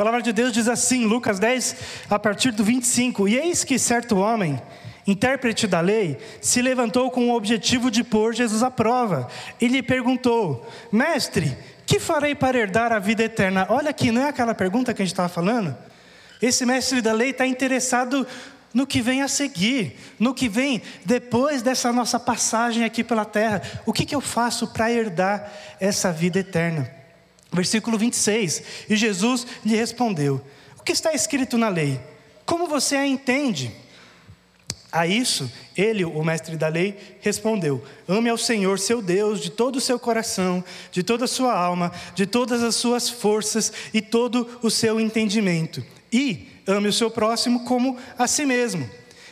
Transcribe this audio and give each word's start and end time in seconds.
palavra 0.00 0.22
de 0.22 0.32
Deus 0.32 0.50
diz 0.50 0.66
assim, 0.66 1.04
Lucas 1.04 1.38
10, 1.38 1.76
a 2.08 2.18
partir 2.18 2.52
do 2.52 2.64
25: 2.64 3.28
E 3.28 3.36
eis 3.36 3.64
que 3.64 3.78
certo 3.78 4.16
homem, 4.16 4.58
intérprete 5.06 5.66
da 5.66 5.80
lei, 5.80 6.16
se 6.40 6.62
levantou 6.62 7.10
com 7.10 7.28
o 7.28 7.36
objetivo 7.36 7.90
de 7.90 8.02
pôr 8.02 8.34
Jesus 8.34 8.62
à 8.62 8.70
prova. 8.70 9.28
E 9.60 9.68
lhe 9.68 9.82
perguntou: 9.82 10.66
Mestre, 10.90 11.54
que 11.84 12.00
farei 12.00 12.34
para 12.34 12.56
herdar 12.56 12.92
a 12.92 12.98
vida 12.98 13.22
eterna? 13.22 13.66
Olha 13.68 13.90
aqui, 13.90 14.10
não 14.10 14.22
é 14.22 14.30
aquela 14.30 14.54
pergunta 14.54 14.94
que 14.94 15.02
a 15.02 15.04
gente 15.04 15.12
estava 15.12 15.28
falando? 15.28 15.76
Esse 16.40 16.64
mestre 16.64 17.02
da 17.02 17.12
lei 17.12 17.28
está 17.28 17.46
interessado 17.46 18.26
no 18.72 18.86
que 18.86 19.02
vem 19.02 19.20
a 19.20 19.28
seguir, 19.28 19.98
no 20.18 20.32
que 20.32 20.48
vem 20.48 20.80
depois 21.04 21.60
dessa 21.60 21.92
nossa 21.92 22.18
passagem 22.18 22.84
aqui 22.84 23.04
pela 23.04 23.26
terra. 23.26 23.60
O 23.84 23.92
que, 23.92 24.06
que 24.06 24.14
eu 24.14 24.20
faço 24.22 24.68
para 24.68 24.90
herdar 24.90 25.52
essa 25.78 26.10
vida 26.10 26.38
eterna? 26.38 26.99
Versículo 27.52 27.98
26. 27.98 28.62
E 28.88 28.96
Jesus 28.96 29.46
lhe 29.64 29.76
respondeu: 29.76 30.40
O 30.78 30.82
que 30.82 30.92
está 30.92 31.12
escrito 31.12 31.58
na 31.58 31.68
lei? 31.68 32.00
Como 32.44 32.66
você 32.66 32.96
a 32.96 33.06
entende? 33.06 33.72
A 34.92 35.06
isso, 35.06 35.50
ele, 35.76 36.04
o 36.04 36.24
mestre 36.24 36.56
da 36.56 36.66
lei, 36.66 36.98
respondeu: 37.20 37.84
Ame 38.08 38.28
ao 38.28 38.36
Senhor, 38.36 38.78
seu 38.78 39.00
Deus, 39.00 39.40
de 39.40 39.50
todo 39.50 39.76
o 39.76 39.80
seu 39.80 39.98
coração, 40.00 40.64
de 40.90 41.02
toda 41.02 41.26
a 41.26 41.28
sua 41.28 41.56
alma, 41.56 41.92
de 42.14 42.26
todas 42.26 42.62
as 42.62 42.74
suas 42.74 43.08
forças 43.08 43.72
e 43.94 44.00
todo 44.00 44.58
o 44.62 44.70
seu 44.70 44.98
entendimento. 44.98 45.84
E 46.12 46.48
ame 46.66 46.88
o 46.88 46.92
seu 46.92 47.08
próximo 47.10 47.64
como 47.64 47.96
a 48.18 48.26
si 48.26 48.44
mesmo. 48.44 48.88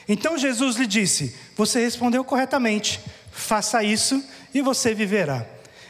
Então 0.09 0.39
Jesus 0.39 0.77
lhe 0.77 0.87
disse: 0.87 1.35
Você 1.57 1.81
respondeu 1.81 2.23
corretamente, 2.23 3.01
faça 3.33 3.83
isso 3.83 4.23
e 4.55 4.62
você 4.62 4.95
viverá. 4.95 5.45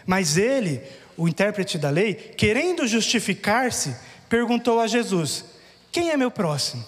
Mas 0.07 0.39
ele, 0.39 0.81
o 1.19 1.29
intérprete 1.29 1.77
da 1.77 1.91
lei, 1.91 2.15
querendo 2.15 2.87
justificar-se, 2.87 3.95
perguntou 4.29 4.81
a 4.81 4.87
Jesus: 4.87 5.45
Quem 5.91 6.11
é 6.11 6.17
meu 6.17 6.31
próximo? 6.31 6.85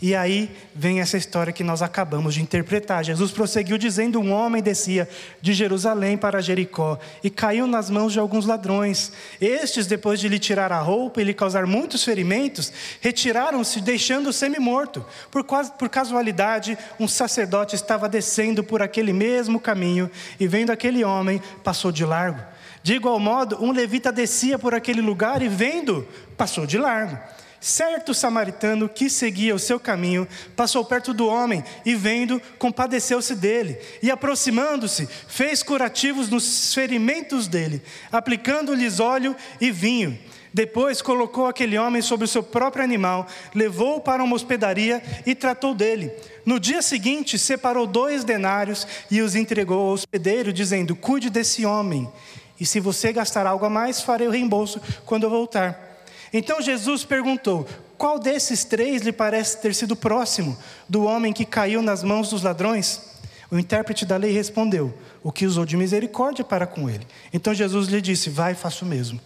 E 0.00 0.14
aí 0.14 0.48
vem 0.74 1.00
essa 1.00 1.16
história 1.16 1.52
que 1.52 1.64
nós 1.64 1.82
acabamos 1.82 2.34
de 2.34 2.40
interpretar. 2.40 3.04
Jesus 3.04 3.32
prosseguiu 3.32 3.76
dizendo: 3.76 4.20
Um 4.20 4.32
homem 4.32 4.62
descia 4.62 5.08
de 5.42 5.52
Jerusalém 5.52 6.16
para 6.16 6.40
Jericó 6.40 6.98
e 7.22 7.28
caiu 7.28 7.66
nas 7.66 7.90
mãos 7.90 8.12
de 8.12 8.20
alguns 8.20 8.46
ladrões. 8.46 9.12
Estes, 9.40 9.86
depois 9.86 10.20
de 10.20 10.28
lhe 10.28 10.38
tirar 10.38 10.70
a 10.70 10.80
roupa 10.80 11.20
e 11.20 11.24
lhe 11.24 11.34
causar 11.34 11.66
muitos 11.66 12.04
ferimentos, 12.04 12.72
retiraram-se, 13.00 13.80
deixando-o 13.80 14.32
semi-morto. 14.32 15.04
Por, 15.32 15.44
por 15.44 15.88
casualidade, 15.88 16.78
um 16.98 17.08
sacerdote 17.08 17.74
estava 17.74 18.08
descendo 18.08 18.62
por 18.62 18.80
aquele 18.80 19.12
mesmo 19.12 19.58
caminho 19.58 20.08
e, 20.38 20.46
vendo 20.46 20.70
aquele 20.70 21.02
homem, 21.04 21.42
passou 21.64 21.90
de 21.90 22.04
largo. 22.04 22.40
De 22.82 22.94
igual 22.94 23.18
modo, 23.18 23.62
um 23.62 23.72
levita 23.72 24.12
descia 24.12 24.58
por 24.58 24.74
aquele 24.74 25.00
lugar 25.00 25.42
e, 25.42 25.48
vendo, 25.48 26.06
passou 26.36 26.66
de 26.66 26.78
largo. 26.78 27.18
Certo 27.60 28.14
samaritano 28.14 28.88
que 28.88 29.10
seguia 29.10 29.52
o 29.52 29.58
seu 29.58 29.80
caminho 29.80 30.28
passou 30.54 30.84
perto 30.84 31.12
do 31.12 31.26
homem 31.26 31.64
e, 31.84 31.94
vendo, 31.94 32.40
compadeceu-se 32.56 33.34
dele. 33.34 33.78
E, 34.00 34.10
aproximando-se, 34.10 35.06
fez 35.26 35.62
curativos 35.62 36.28
nos 36.28 36.72
ferimentos 36.72 37.48
dele, 37.48 37.82
aplicando-lhes 38.12 39.00
óleo 39.00 39.34
e 39.60 39.72
vinho. 39.72 40.16
Depois 40.54 41.02
colocou 41.02 41.46
aquele 41.46 41.76
homem 41.76 42.00
sobre 42.00 42.24
o 42.24 42.28
seu 42.28 42.42
próprio 42.42 42.82
animal, 42.82 43.26
levou-o 43.54 44.00
para 44.00 44.22
uma 44.22 44.34
hospedaria 44.34 45.02
e 45.26 45.34
tratou 45.34 45.74
dele. 45.74 46.12
No 46.46 46.58
dia 46.58 46.80
seguinte, 46.80 47.38
separou 47.38 47.86
dois 47.86 48.24
denários 48.24 48.86
e 49.10 49.20
os 49.20 49.34
entregou 49.34 49.80
ao 49.80 49.92
hospedeiro, 49.92 50.52
dizendo: 50.52 50.96
Cuide 50.96 51.28
desse 51.28 51.66
homem, 51.66 52.10
e 52.60 52.66
se 52.66 52.80
você 52.80 53.12
gastar 53.12 53.46
algo 53.46 53.64
a 53.64 53.70
mais, 53.70 54.00
farei 54.00 54.26
o 54.26 54.30
reembolso 54.30 54.80
quando 55.06 55.24
eu 55.24 55.30
voltar. 55.30 56.06
Então 56.32 56.60
Jesus 56.60 57.04
perguntou: 57.04 57.66
Qual 57.96 58.18
desses 58.18 58.64
três 58.64 59.02
lhe 59.02 59.12
parece 59.12 59.58
ter 59.58 59.74
sido 59.74 59.94
próximo 59.94 60.56
do 60.88 61.04
homem 61.04 61.32
que 61.32 61.44
caiu 61.44 61.80
nas 61.82 62.02
mãos 62.02 62.30
dos 62.30 62.42
ladrões? 62.42 63.00
O 63.50 63.58
intérprete 63.58 64.04
da 64.04 64.16
lei 64.16 64.32
respondeu: 64.32 64.92
O 65.22 65.32
que 65.32 65.46
usou 65.46 65.64
de 65.64 65.76
misericórdia 65.76 66.44
para 66.44 66.66
com 66.66 66.90
ele. 66.90 67.06
Então 67.32 67.54
Jesus 67.54 67.88
lhe 67.88 68.00
disse: 68.00 68.28
Vai, 68.28 68.54
faça 68.54 68.84
o 68.84 68.88
mesmo. 68.88 69.20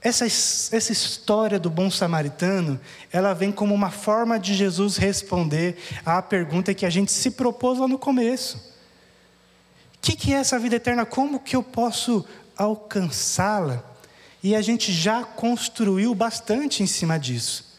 Essa, 0.00 0.26
essa 0.26 0.92
história 0.92 1.58
do 1.58 1.70
bom 1.70 1.90
samaritano, 1.90 2.78
ela 3.10 3.32
vem 3.32 3.50
como 3.50 3.74
uma 3.74 3.90
forma 3.90 4.38
de 4.38 4.52
Jesus 4.52 4.98
responder 4.98 5.78
à 6.04 6.20
pergunta 6.20 6.74
que 6.74 6.84
a 6.84 6.90
gente 6.90 7.10
se 7.10 7.30
propôs 7.30 7.78
lá 7.78 7.88
no 7.88 7.98
começo. 7.98 8.73
Que, 10.04 10.14
que 10.14 10.34
é 10.34 10.36
essa 10.36 10.58
vida 10.58 10.76
eterna? 10.76 11.06
Como 11.06 11.40
que 11.40 11.56
eu 11.56 11.62
posso 11.62 12.26
alcançá-la? 12.54 13.82
E 14.42 14.54
a 14.54 14.60
gente 14.60 14.92
já 14.92 15.24
construiu 15.24 16.14
bastante 16.14 16.82
em 16.82 16.86
cima 16.86 17.18
disso. 17.18 17.74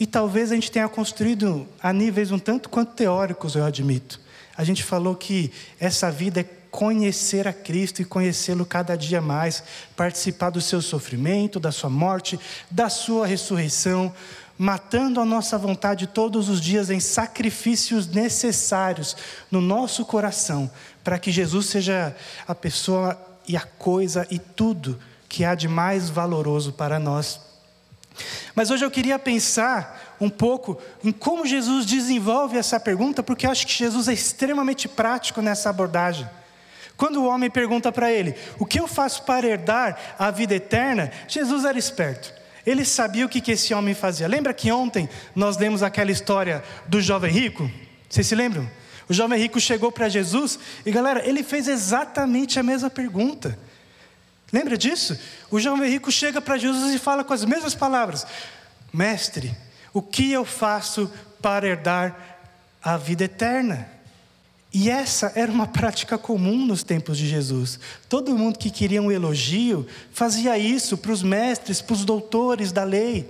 E 0.00 0.04
talvez 0.04 0.50
a 0.50 0.56
gente 0.56 0.68
tenha 0.68 0.88
construído 0.88 1.64
a 1.80 1.92
níveis 1.92 2.32
um 2.32 2.40
tanto 2.40 2.68
quanto 2.68 2.94
teóricos, 2.94 3.54
eu 3.54 3.64
admito. 3.64 4.20
A 4.56 4.64
gente 4.64 4.82
falou 4.82 5.14
que 5.14 5.52
essa 5.78 6.10
vida 6.10 6.40
é 6.40 6.50
conhecer 6.72 7.46
a 7.46 7.52
Cristo 7.52 8.02
e 8.02 8.04
conhecê-lo 8.04 8.66
cada 8.66 8.96
dia 8.96 9.20
mais, 9.20 9.62
participar 9.94 10.50
do 10.50 10.60
seu 10.60 10.82
sofrimento, 10.82 11.60
da 11.60 11.70
sua 11.70 11.88
morte, 11.88 12.36
da 12.68 12.88
sua 12.88 13.28
ressurreição, 13.28 14.12
matando 14.58 15.20
a 15.20 15.24
nossa 15.24 15.58
vontade 15.58 16.06
todos 16.06 16.48
os 16.48 16.60
dias 16.60 16.90
em 16.90 17.00
sacrifícios 17.00 18.06
necessários 18.06 19.16
no 19.50 19.60
nosso 19.60 20.04
coração, 20.04 20.70
para 21.04 21.18
que 21.18 21.30
Jesus 21.30 21.66
seja 21.66 22.16
a 22.48 22.54
pessoa 22.54 23.20
e 23.46 23.56
a 23.56 23.60
coisa 23.60 24.26
e 24.30 24.38
tudo 24.38 24.98
que 25.28 25.44
há 25.44 25.54
de 25.54 25.68
mais 25.68 26.08
valoroso 26.08 26.72
para 26.72 26.98
nós. 26.98 27.38
Mas 28.54 28.70
hoje 28.70 28.84
eu 28.84 28.90
queria 28.90 29.18
pensar 29.18 30.16
um 30.20 30.30
pouco 30.30 30.80
em 31.02 31.12
como 31.12 31.46
Jesus 31.46 31.84
desenvolve 31.84 32.56
essa 32.56 32.80
pergunta, 32.80 33.22
porque 33.22 33.46
eu 33.46 33.50
acho 33.50 33.66
que 33.66 33.72
Jesus 33.72 34.08
é 34.08 34.12
extremamente 34.12 34.88
prático 34.88 35.42
nessa 35.42 35.70
abordagem. 35.70 36.28
Quando 36.96 37.20
o 37.20 37.26
homem 37.26 37.50
pergunta 37.50 37.90
para 37.90 38.10
ele: 38.10 38.34
O 38.58 38.64
que 38.64 38.78
eu 38.78 38.86
faço 38.86 39.24
para 39.24 39.46
herdar 39.46 39.98
a 40.18 40.30
vida 40.30 40.54
eterna? 40.54 41.10
Jesus 41.26 41.64
era 41.64 41.78
esperto. 41.78 42.32
Ele 42.64 42.84
sabia 42.84 43.26
o 43.26 43.28
que, 43.28 43.40
que 43.40 43.52
esse 43.52 43.74
homem 43.74 43.92
fazia. 43.92 44.26
Lembra 44.26 44.54
que 44.54 44.72
ontem 44.72 45.08
nós 45.34 45.58
lemos 45.58 45.82
aquela 45.82 46.10
história 46.10 46.62
do 46.86 47.00
jovem 47.00 47.30
rico? 47.30 47.70
Vocês 48.08 48.26
se 48.26 48.34
lembram? 48.34 48.70
O 49.08 49.12
jovem 49.12 49.38
rico 49.38 49.60
chegou 49.60 49.92
para 49.92 50.08
Jesus 50.08 50.58
e, 50.84 50.90
galera, 50.90 51.26
ele 51.26 51.42
fez 51.42 51.68
exatamente 51.68 52.58
a 52.58 52.62
mesma 52.62 52.88
pergunta. 52.88 53.58
Lembra 54.52 54.78
disso? 54.78 55.18
O 55.50 55.58
jovem 55.58 55.90
rico 55.90 56.10
chega 56.12 56.40
para 56.40 56.56
Jesus 56.56 56.94
e 56.94 56.98
fala 56.98 57.24
com 57.24 57.32
as 57.32 57.44
mesmas 57.44 57.74
palavras: 57.74 58.26
Mestre, 58.92 59.54
o 59.92 60.00
que 60.00 60.30
eu 60.32 60.44
faço 60.44 61.10
para 61.42 61.66
herdar 61.66 62.38
a 62.82 62.96
vida 62.96 63.24
eterna? 63.24 63.88
E 64.72 64.90
essa 64.90 65.30
era 65.36 65.52
uma 65.52 65.68
prática 65.68 66.18
comum 66.18 66.66
nos 66.66 66.82
tempos 66.82 67.16
de 67.16 67.28
Jesus. 67.28 67.78
Todo 68.08 68.36
mundo 68.36 68.58
que 68.58 68.70
queria 68.70 69.00
um 69.00 69.12
elogio 69.12 69.86
fazia 70.12 70.58
isso 70.58 70.98
para 70.98 71.12
os 71.12 71.22
mestres, 71.22 71.80
para 71.80 71.94
os 71.94 72.04
doutores 72.04 72.72
da 72.72 72.82
lei. 72.82 73.28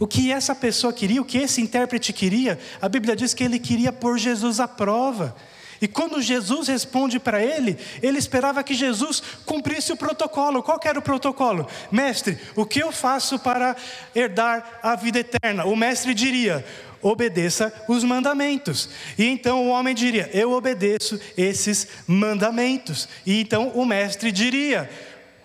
O 0.00 0.06
que 0.06 0.32
essa 0.32 0.54
pessoa 0.54 0.94
queria, 0.94 1.20
o 1.20 1.24
que 1.26 1.36
esse 1.36 1.60
intérprete 1.60 2.10
queria, 2.10 2.58
a 2.80 2.88
Bíblia 2.88 3.14
diz 3.14 3.34
que 3.34 3.44
ele 3.44 3.58
queria 3.58 3.92
pôr 3.92 4.18
Jesus 4.18 4.58
à 4.58 4.66
prova. 4.66 5.36
E 5.78 5.86
quando 5.86 6.22
Jesus 6.22 6.68
responde 6.68 7.20
para 7.20 7.42
ele, 7.42 7.76
ele 8.02 8.18
esperava 8.18 8.64
que 8.64 8.72
Jesus 8.72 9.22
cumprisse 9.44 9.92
o 9.92 9.96
protocolo. 9.96 10.62
Qual 10.62 10.80
era 10.82 10.98
o 10.98 11.02
protocolo? 11.02 11.68
Mestre, 11.92 12.38
o 12.56 12.64
que 12.64 12.80
eu 12.80 12.90
faço 12.90 13.38
para 13.38 13.76
herdar 14.14 14.80
a 14.82 14.96
vida 14.96 15.18
eterna? 15.18 15.66
O 15.66 15.76
mestre 15.76 16.14
diria: 16.14 16.64
obedeça 17.02 17.70
os 17.86 18.02
mandamentos. 18.02 18.88
E 19.18 19.26
então 19.26 19.66
o 19.66 19.68
homem 19.68 19.94
diria: 19.94 20.30
Eu 20.32 20.52
obedeço 20.52 21.20
esses 21.36 21.86
mandamentos. 22.06 23.06
E 23.26 23.38
então 23.38 23.68
o 23.74 23.84
mestre 23.84 24.32
diria: 24.32 24.90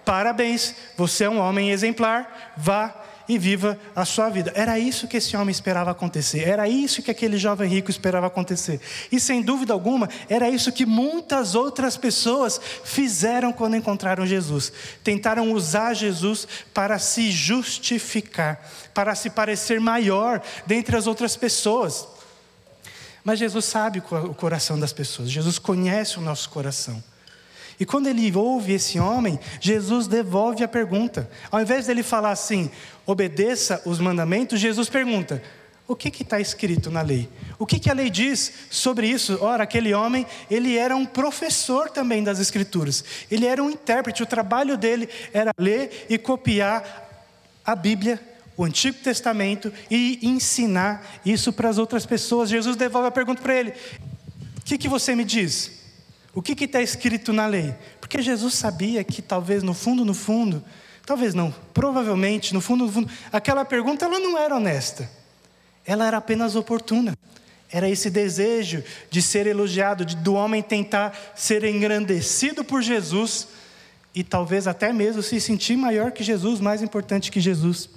Parabéns, 0.06 0.76
você 0.96 1.26
é 1.26 1.30
um 1.30 1.40
homem 1.40 1.72
exemplar, 1.72 2.54
vá 2.56 3.05
e 3.27 3.38
viva 3.38 3.77
a 3.95 4.06
sua 4.06 4.30
vida. 4.30 4.51
Era 4.56 4.77
isso 4.77 5.07
que 5.07 5.18
esse 5.18 5.36
homem 5.36 5.51
esperava 5.51 5.92
acontecer, 5.92 6.48
era 6.48 6.68
isso 6.68 7.01
que 7.01 7.12
aquele 7.12 7.38
jovem 7.38 7.69
rico 7.69 7.89
esperava 7.89 8.27
acontecer. 8.27 8.80
E 9.12 9.19
sem 9.19 9.42
dúvida 9.42 9.74
alguma, 9.74 10.10
era 10.30 10.50
isso 10.50 10.72
que 10.72 10.86
muitas 10.86 11.56
outras 11.56 11.98
pessoas 11.98 12.60
fizeram 12.83 13.51
quando 13.51 13.75
encontraram 13.75 14.25
Jesus. 14.25 14.72
Tentaram 15.04 15.51
usar 15.51 15.94
Jesus 15.94 16.48
para 16.74 17.00
se 17.00 17.31
justificar, 17.31 18.69
para 18.94 19.16
se 19.16 19.30
parecer 19.30 19.80
maior 19.80 20.42
dentre 20.66 20.95
as 20.95 21.07
outras 21.07 21.36
pessoas. 21.36 22.07
Mas 23.24 23.39
Jesus 23.39 23.66
sabe 23.66 24.00
o 24.00 24.36
coração 24.36 24.80
das 24.80 24.94
pessoas, 24.94 25.31
Jesus 25.31 25.57
conhece 25.57 26.19
o 26.19 26.22
nosso 26.22 26.50
coração. 26.50 27.04
E 27.80 27.86
quando 27.86 28.07
ele 28.07 28.36
ouve 28.36 28.74
esse 28.74 29.00
homem, 29.00 29.39
Jesus 29.60 30.07
devolve 30.07 30.63
a 30.63 30.68
pergunta. 30.68 31.30
Ao 31.51 31.62
invés 31.62 31.88
dele 31.88 32.04
falar 32.04 32.31
assim, 32.31 32.69
obedeça 33.06 33.81
os 33.86 34.00
mandamentos, 34.00 34.60
Jesus 34.60 34.88
pergunta: 34.89 35.42
o 35.88 35.95
que 35.95 36.10
está 36.22 36.39
escrito 36.39 36.89
na 36.89 37.01
lei? 37.01 37.30
O 37.60 37.66
que, 37.66 37.80
que, 37.80 37.92
a 37.92 37.94
lei 37.94 38.10
diz 38.10 38.51
sobre 38.72 39.07
isso? 39.07 39.38
Ora, 39.42 39.63
aquele 39.63 39.94
homem, 39.94 40.25
ele 40.50 40.77
era 40.77 40.95
um 40.95 41.06
professor 41.06 41.89
também 41.89 42.24
das 42.24 42.39
Escrituras. 42.39 43.04
Ele 43.30 43.45
era 43.45 43.63
um 43.63 43.69
intérprete. 43.69 44.24
O 44.24 44.25
trabalho 44.25 44.77
dele 44.77 45.07
era 45.31 45.51
ler 45.57 46.07
e 46.10 46.18
copiar 46.18 47.24
a 47.63 47.75
Bíblia, 47.75 48.19
o 48.57 48.63
Antigo 48.63 48.98
Testamento 48.98 49.72
e 49.89 50.19
ensinar 50.24 51.06
isso 51.24 51.54
para 51.54 51.69
as 51.69 51.77
outras 51.77 52.06
pessoas. 52.06 52.50
Jesus 52.50 52.75
devolve 52.75 53.07
a 53.07 53.12
pergunta 53.12 53.42
para 53.42 53.54
ele: 53.54 53.74
O 54.57 54.62
que, 54.63 54.80
que 54.80 54.89
você 54.89 55.16
me 55.16 55.24
diz? 55.24 55.75
O 56.36 56.42
que 56.42 56.66
está 56.66 56.82
escrito 56.82 57.32
na 57.32 57.48
lei? 57.48 57.74
Porque 58.02 58.22
Jesus 58.22 58.56
sabia 58.56 59.06
que 59.06 59.22
talvez 59.22 59.64
no 59.64 59.74
fundo, 59.74 60.04
no 60.04 60.14
fundo, 60.14 60.62
talvez 61.06 61.34
não, 61.34 61.56
provavelmente 61.74 62.54
no 62.54 62.60
fundo, 62.60 62.86
no 62.86 62.92
fundo, 62.92 63.10
aquela 63.32 63.64
pergunta 63.64 64.04
ela 64.04 64.20
não 64.20 64.38
era 64.38 64.58
honesta. 64.58 65.10
Ela 65.86 66.06
era 66.06 66.18
apenas 66.18 66.54
oportuna. 66.58 67.18
Era 67.72 67.90
esse 67.90 68.10
desejo 68.10 68.84
de 69.10 69.22
ser 69.22 69.48
elogiado, 69.48 70.04
de, 70.04 70.18
do 70.18 70.34
homem 70.34 70.62
tentar 70.62 71.18
ser 71.36 71.64
engrandecido 71.64 72.66
por 72.66 72.82
Jesus 72.82 73.48
e 74.14 74.22
talvez 74.22 74.68
até 74.68 74.92
mesmo 74.92 75.24
se 75.24 75.40
sentir 75.40 75.78
maior 75.78 76.12
que 76.12 76.24
Jesus, 76.24 76.60
mais 76.60 76.82
importante 76.82 77.32
que 77.32 77.40
Jesus. 77.40 77.90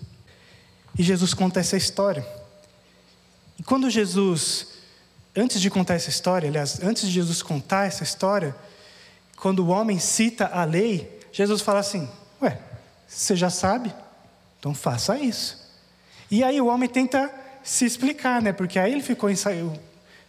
E 0.97 1.03
Jesus 1.03 1.35
conta 1.35 1.59
essa 1.59 1.77
história. 1.77 2.25
E 3.59 3.65
quando 3.65 3.91
Jesus, 3.91 4.78
antes 5.39 5.61
de 5.61 5.71
contar 5.71 5.95
essa 5.95 6.11
história, 6.11 6.49
aliás, 6.49 6.83
antes 6.83 7.05
de 7.05 7.11
Jesus 7.11 7.43
contar 7.43 7.87
essa 7.87 8.03
história, 8.03 8.55
quando 9.37 9.61
o 9.61 9.69
homem 9.69 9.99
cita 9.99 10.47
a 10.47 10.65
lei, 10.65 11.21
Jesus 11.33 11.61
fala 11.61 11.81
assim: 11.81 12.09
Ué, 12.43 12.59
você 13.07 13.37
já 13.37 13.51
sabe? 13.51 13.95
Então 14.59 14.75
faça 14.75 15.19
isso. 15.19 15.69
E 16.31 16.43
aí 16.43 16.61
o 16.61 16.67
homem 16.67 16.89
tenta 16.89 17.33
se 17.63 17.85
explicar, 17.85 18.43
né? 18.43 18.53
Porque 18.53 18.79
aí 18.79 18.93
ele 18.93 19.03
ficou 19.03 19.31
ensaio, 19.31 19.73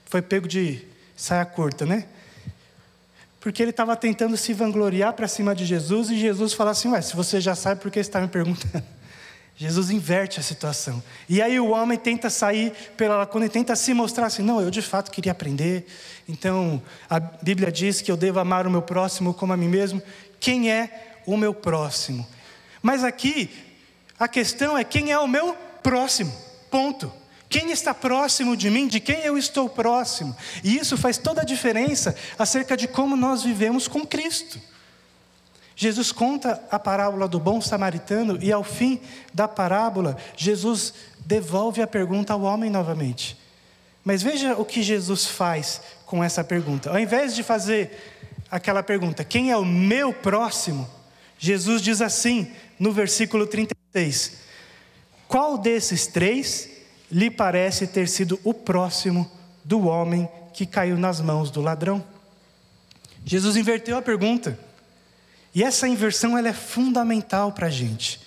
foi 0.06 0.22
pego 0.22 0.48
de 0.48 0.86
saia 1.16 1.46
curta, 1.46 1.86
né? 1.86 2.06
Porque 3.40 3.62
ele 3.62 3.72
estava 3.72 3.96
tentando 3.96 4.36
se 4.36 4.54
vangloriar 4.54 5.14
para 5.14 5.28
cima 5.28 5.56
de 5.56 5.66
Jesus 5.66 6.10
e 6.10 6.20
Jesus 6.20 6.54
fala 6.54 6.72
assim: 6.72 6.90
Ué, 6.90 7.02
se 7.02 7.16
você 7.16 7.42
já 7.42 7.56
sabe, 7.56 7.82
por 7.82 7.90
que 7.90 8.00
está 8.00 8.22
me 8.22 8.28
perguntando? 8.28 8.99
Jesus 9.60 9.90
inverte 9.90 10.40
a 10.40 10.44
situação. 10.44 11.04
E 11.28 11.42
aí 11.42 11.60
o 11.60 11.72
homem 11.72 11.98
tenta 11.98 12.30
sair 12.30 12.72
pela 12.96 13.18
lacuna 13.18 13.46
e 13.46 13.50
tenta 13.50 13.76
se 13.76 13.94
mostrar 13.94 14.28
assim: 14.28 14.42
não, 14.42 14.62
eu 14.62 14.72
de 14.72 14.82
fato 14.82 15.12
queria 15.12 15.34
aprender. 15.34 15.86
Então 16.30 16.82
a 17.10 17.20
Bíblia 17.20 17.70
diz 17.70 18.00
que 18.00 18.10
eu 18.10 18.16
devo 18.16 18.40
amar 18.40 18.66
o 18.66 18.72
meu 18.72 18.82
próximo 18.82 19.34
como 19.34 19.52
a 19.52 19.58
mim 19.58 19.68
mesmo. 19.68 20.02
Quem 20.40 20.72
é 20.72 21.18
o 21.26 21.36
meu 21.36 21.54
próximo? 21.54 22.26
Mas 22.82 23.04
aqui 23.04 23.50
a 24.18 24.30
questão 24.30 24.78
é 24.78 24.86
quem 24.86 25.12
é 25.12 25.20
o 25.20 25.28
meu 25.28 25.54
próximo. 25.84 26.34
Ponto. 26.72 27.12
Quem 27.50 27.70
está 27.72 27.94
próximo 27.94 28.56
de 28.56 28.70
mim, 28.70 28.88
de 28.88 29.02
quem 29.02 29.20
eu 29.24 29.38
estou 29.38 29.68
próximo. 29.68 30.34
E 30.64 30.78
isso 30.78 30.96
faz 30.96 31.18
toda 31.18 31.42
a 31.42 31.46
diferença 31.46 32.16
acerca 32.38 32.78
de 32.78 32.88
como 32.88 33.18
nós 33.18 33.44
vivemos 33.44 33.90
com 33.90 34.06
Cristo. 34.08 34.58
Jesus 35.82 36.12
conta 36.12 36.62
a 36.70 36.78
parábola 36.78 37.26
do 37.26 37.40
bom 37.40 37.62
samaritano 37.62 38.38
e 38.42 38.52
ao 38.52 38.66
fim 38.66 39.00
da 39.34 39.48
parábola, 39.48 40.18
Jesus 40.36 40.94
devolve 41.26 41.82
a 41.82 41.88
pergunta 41.88 42.34
ao 42.34 42.42
homem 42.42 42.70
novamente. 42.70 43.38
Mas 44.04 44.22
veja 44.22 44.56
o 44.56 44.66
que 44.66 44.84
Jesus 44.84 45.26
faz 45.26 45.80
com 46.06 46.22
essa 46.22 46.44
pergunta. 46.44 46.90
Ao 46.90 47.00
invés 47.00 47.34
de 47.34 47.44
fazer 47.44 47.98
aquela 48.52 48.84
pergunta, 48.84 49.24
quem 49.24 49.52
é 49.52 49.56
o 49.56 49.64
meu 49.64 50.12
próximo? 50.12 50.86
Jesus 51.38 51.82
diz 51.82 52.02
assim 52.02 52.52
no 52.78 52.92
versículo 52.92 53.48
36: 53.48 54.34
Qual 55.30 55.58
desses 55.58 56.08
três 56.08 56.70
lhe 57.10 57.32
parece 57.32 57.88
ter 57.88 58.10
sido 58.10 58.38
o 58.44 58.54
próximo 58.54 59.32
do 59.64 59.88
homem 59.88 60.28
que 60.54 60.66
caiu 60.66 60.98
nas 60.98 61.22
mãos 61.22 61.50
do 61.50 61.62
ladrão? 61.62 62.04
Jesus 63.24 63.56
inverteu 63.56 63.96
a 63.96 64.02
pergunta. 64.02 64.68
E 65.54 65.64
essa 65.64 65.88
inversão 65.88 66.38
ela 66.38 66.50
é 66.50 66.54
fundamental 66.54 67.52
para 67.52 67.68
a 67.68 67.72
gente. 67.72 68.20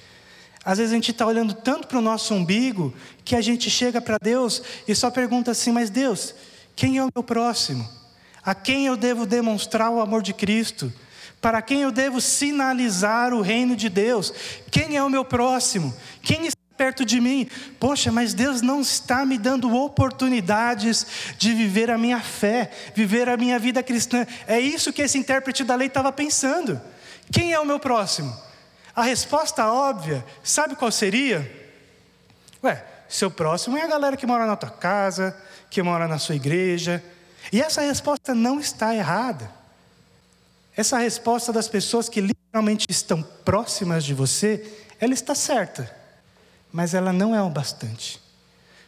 Às 0.65 0.79
vezes 0.79 0.93
a 0.93 0.95
gente 0.95 1.11
está 1.11 1.27
olhando 1.27 1.55
tanto 1.55 1.89
para 1.89 1.99
o 1.99 2.03
nosso 2.03 2.35
umbigo 2.35 2.95
que 3.25 3.35
a 3.35 3.41
gente 3.41 3.69
chega 3.69 4.01
para 4.01 4.19
Deus 4.21 4.63
e 4.87 4.95
só 4.95 5.11
pergunta 5.11 5.51
assim: 5.51 5.73
Mas 5.73 5.91
Deus, 5.91 6.35
quem 6.77 6.99
é 6.99 7.05
o 7.05 7.11
meu 7.15 7.23
próximo? 7.23 7.89
A 8.45 8.55
quem 8.55 8.87
eu 8.87 8.97
devo 8.97 9.27
demonstrar 9.27 9.91
o 9.91 10.01
amor 10.01 10.23
de 10.23 10.33
Cristo? 10.33 10.93
Para 11.41 11.61
quem 11.61 11.83
eu 11.83 11.91
devo 11.91 12.21
sinalizar 12.21 13.35
o 13.35 13.41
reino 13.41 13.75
de 13.75 13.89
Deus? 13.89 14.33
Quem 14.71 14.97
é 14.97 15.03
o 15.03 15.11
meu 15.11 15.25
próximo? 15.25 15.93
Quem 16.23 16.47
está 16.47 16.63
perto 16.77 17.05
de 17.05 17.21
mim. 17.21 17.49
Poxa, 17.79 18.11
mas 18.11 18.35
Deus 18.35 18.61
não 18.61 18.81
está 18.81 19.25
me 19.25 19.39
dando 19.39 19.73
oportunidades 19.73 21.07
de 21.39 21.53
viver 21.53 21.91
a 21.91 21.99
minha 21.99 22.21
fé, 22.21 22.71
viver 22.95 23.29
a 23.29 23.37
minha 23.37 23.59
vida 23.59 23.83
cristã. 23.83 24.27
É 24.49 24.59
isso 24.59 24.93
que 24.93 25.03
esse 25.03 25.17
intérprete 25.17 25.63
da 25.63 25.77
lei 25.77 25.87
estava 25.87 26.11
pensando. 26.11 26.81
Quem 27.33 27.53
é 27.53 27.59
o 27.59 27.65
meu 27.65 27.81
próximo? 27.81 28.37
A 28.95 29.03
resposta 29.03 29.73
óbvia, 29.73 30.25
sabe 30.43 30.77
qual 30.77 30.93
seria? 30.93 31.51
Ué, 32.63 32.85
seu 33.09 33.31
próximo 33.31 33.77
é 33.77 33.83
a 33.83 33.89
galera 33.89 34.17
que 34.17 34.27
mora 34.27 34.47
na 34.47 34.55
tua 34.55 34.71
casa, 34.71 35.37
que 35.71 35.83
mora 35.83 36.07
na 36.07 36.19
sua 36.19 36.35
igreja. 36.35 37.03
E 37.51 37.61
essa 37.61 37.81
resposta 37.81 38.35
não 38.35 38.61
está 38.61 38.95
errada. 38.95 39.51
Essa 40.77 40.99
resposta 40.99 41.53
das 41.53 41.69
pessoas 41.69 42.09
que 42.09 42.21
literalmente 42.21 42.87
estão 42.89 43.23
próximas 43.23 44.05
de 44.05 44.15
você, 44.15 44.65
ela 45.01 45.15
está 45.15 45.35
certa 45.35 46.03
mas 46.73 46.95
ela 46.95 47.13
não 47.13 47.35
é 47.35 47.43
o 47.43 47.51
bastante. 47.51 48.21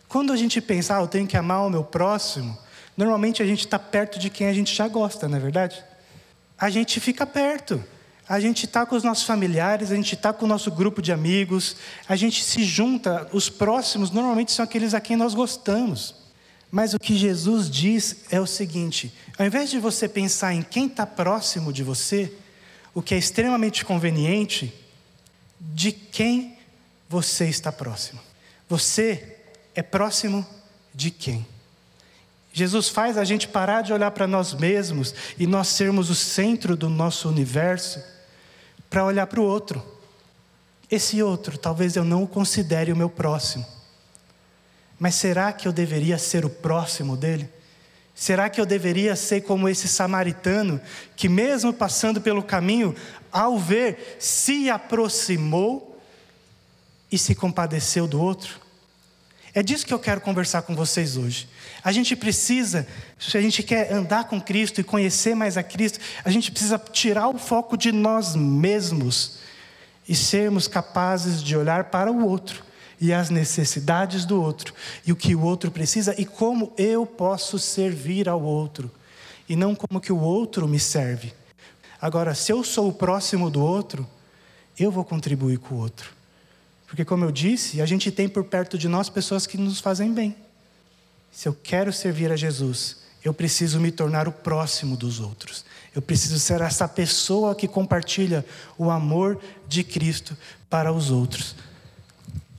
Quando 0.08 0.32
a 0.32 0.36
gente 0.36 0.60
pensa, 0.60 0.96
ah, 0.96 1.02
eu 1.02 1.06
tenho 1.06 1.26
que 1.26 1.36
amar 1.36 1.66
o 1.66 1.70
meu 1.70 1.84
próximo, 1.84 2.56
normalmente 2.96 3.42
a 3.42 3.46
gente 3.46 3.66
está 3.66 3.78
perto 3.78 4.18
de 4.18 4.30
quem 4.30 4.48
a 4.48 4.52
gente 4.52 4.74
já 4.74 4.88
gosta, 4.88 5.28
não 5.28 5.36
é 5.36 5.40
verdade? 5.40 5.84
A 6.56 6.70
gente 6.70 6.98
fica 6.98 7.26
perto. 7.26 7.84
A 8.26 8.40
gente 8.40 8.64
está 8.64 8.86
com 8.86 8.96
os 8.96 9.02
nossos 9.02 9.24
familiares, 9.24 9.90
a 9.90 9.94
gente 9.94 10.14
está 10.14 10.32
com 10.32 10.46
o 10.46 10.48
nosso 10.48 10.70
grupo 10.70 11.02
de 11.02 11.12
amigos, 11.12 11.76
a 12.08 12.16
gente 12.16 12.42
se 12.42 12.64
junta. 12.64 13.28
Os 13.32 13.50
próximos 13.50 14.10
normalmente 14.10 14.50
são 14.50 14.64
aqueles 14.64 14.94
a 14.94 15.00
quem 15.00 15.16
nós 15.16 15.34
gostamos. 15.34 16.14
Mas 16.70 16.94
o 16.94 16.98
que 16.98 17.14
Jesus 17.14 17.70
diz 17.70 18.24
é 18.30 18.40
o 18.40 18.46
seguinte: 18.46 19.12
ao 19.38 19.44
invés 19.44 19.70
de 19.70 19.78
você 19.78 20.08
pensar 20.08 20.54
em 20.54 20.62
quem 20.62 20.86
está 20.86 21.06
próximo 21.06 21.72
de 21.72 21.82
você, 21.82 22.32
o 22.94 23.02
que 23.02 23.14
é 23.14 23.18
extremamente 23.18 23.84
conveniente, 23.84 24.72
de 25.60 25.92
quem 25.92 26.56
você 27.08 27.46
está 27.46 27.70
próximo. 27.70 28.20
Você 28.68 29.36
é 29.74 29.82
próximo 29.82 30.46
de 30.94 31.10
quem? 31.10 31.46
Jesus 32.52 32.88
faz 32.88 33.18
a 33.18 33.24
gente 33.24 33.48
parar 33.48 33.82
de 33.82 33.92
olhar 33.92 34.12
para 34.12 34.26
nós 34.26 34.54
mesmos 34.54 35.14
e 35.38 35.46
nós 35.46 35.68
sermos 35.68 36.08
o 36.08 36.14
centro 36.14 36.76
do 36.76 36.88
nosso 36.88 37.28
universo 37.28 38.13
para 38.94 39.04
olhar 39.04 39.26
para 39.26 39.40
o 39.40 39.44
outro. 39.44 39.84
Esse 40.88 41.20
outro, 41.20 41.58
talvez 41.58 41.96
eu 41.96 42.04
não 42.04 42.22
o 42.22 42.28
considere 42.28 42.92
o 42.92 42.96
meu 42.96 43.10
próximo. 43.10 43.66
Mas 45.00 45.16
será 45.16 45.52
que 45.52 45.66
eu 45.66 45.72
deveria 45.72 46.16
ser 46.16 46.44
o 46.44 46.48
próximo 46.48 47.16
dele? 47.16 47.48
Será 48.14 48.48
que 48.48 48.60
eu 48.60 48.64
deveria 48.64 49.16
ser 49.16 49.40
como 49.40 49.68
esse 49.68 49.88
samaritano 49.88 50.80
que, 51.16 51.28
mesmo 51.28 51.72
passando 51.72 52.20
pelo 52.20 52.40
caminho, 52.40 52.94
ao 53.32 53.58
ver, 53.58 54.16
se 54.20 54.70
aproximou 54.70 56.00
e 57.10 57.18
se 57.18 57.34
compadeceu 57.34 58.06
do 58.06 58.22
outro? 58.22 58.60
É 59.52 59.60
disso 59.60 59.84
que 59.84 59.92
eu 59.92 59.98
quero 59.98 60.20
conversar 60.20 60.62
com 60.62 60.76
vocês 60.76 61.16
hoje. 61.16 61.48
A 61.84 61.92
gente 61.92 62.16
precisa, 62.16 62.86
se 63.18 63.36
a 63.36 63.42
gente 63.42 63.62
quer 63.62 63.92
andar 63.92 64.24
com 64.24 64.40
Cristo 64.40 64.80
e 64.80 64.84
conhecer 64.84 65.34
mais 65.34 65.58
a 65.58 65.62
Cristo, 65.62 66.00
a 66.24 66.30
gente 66.30 66.50
precisa 66.50 66.78
tirar 66.78 67.28
o 67.28 67.36
foco 67.36 67.76
de 67.76 67.92
nós 67.92 68.34
mesmos 68.34 69.36
e 70.08 70.14
sermos 70.14 70.66
capazes 70.66 71.42
de 71.42 71.54
olhar 71.54 71.84
para 71.84 72.10
o 72.10 72.26
outro 72.26 72.64
e 72.98 73.12
as 73.12 73.28
necessidades 73.28 74.24
do 74.24 74.40
outro 74.40 74.72
e 75.06 75.12
o 75.12 75.16
que 75.16 75.34
o 75.34 75.42
outro 75.42 75.70
precisa 75.70 76.14
e 76.18 76.24
como 76.24 76.72
eu 76.78 77.04
posso 77.04 77.58
servir 77.58 78.30
ao 78.30 78.42
outro 78.42 78.90
e 79.46 79.54
não 79.54 79.74
como 79.74 80.00
que 80.00 80.12
o 80.12 80.18
outro 80.18 80.66
me 80.66 80.80
serve. 80.80 81.34
Agora, 82.00 82.34
se 82.34 82.50
eu 82.50 82.64
sou 82.64 82.88
o 82.88 82.94
próximo 82.94 83.50
do 83.50 83.62
outro, 83.62 84.08
eu 84.78 84.90
vou 84.90 85.04
contribuir 85.04 85.58
com 85.58 85.74
o 85.74 85.78
outro. 85.78 86.10
Porque, 86.86 87.04
como 87.04 87.24
eu 87.24 87.30
disse, 87.30 87.82
a 87.82 87.86
gente 87.86 88.10
tem 88.10 88.26
por 88.26 88.44
perto 88.44 88.78
de 88.78 88.88
nós 88.88 89.10
pessoas 89.10 89.46
que 89.46 89.58
nos 89.58 89.80
fazem 89.80 90.12
bem. 90.12 90.34
Se 91.34 91.48
eu 91.48 91.54
quero 91.54 91.92
servir 91.92 92.30
a 92.30 92.36
Jesus, 92.36 92.98
eu 93.24 93.34
preciso 93.34 93.80
me 93.80 93.90
tornar 93.90 94.28
o 94.28 94.32
próximo 94.32 94.96
dos 94.96 95.18
outros. 95.18 95.64
Eu 95.94 96.00
preciso 96.00 96.38
ser 96.38 96.60
essa 96.60 96.86
pessoa 96.86 97.54
que 97.54 97.66
compartilha 97.66 98.44
o 98.78 98.90
amor 98.90 99.40
de 99.66 99.82
Cristo 99.82 100.36
para 100.70 100.92
os 100.92 101.10
outros. 101.10 101.56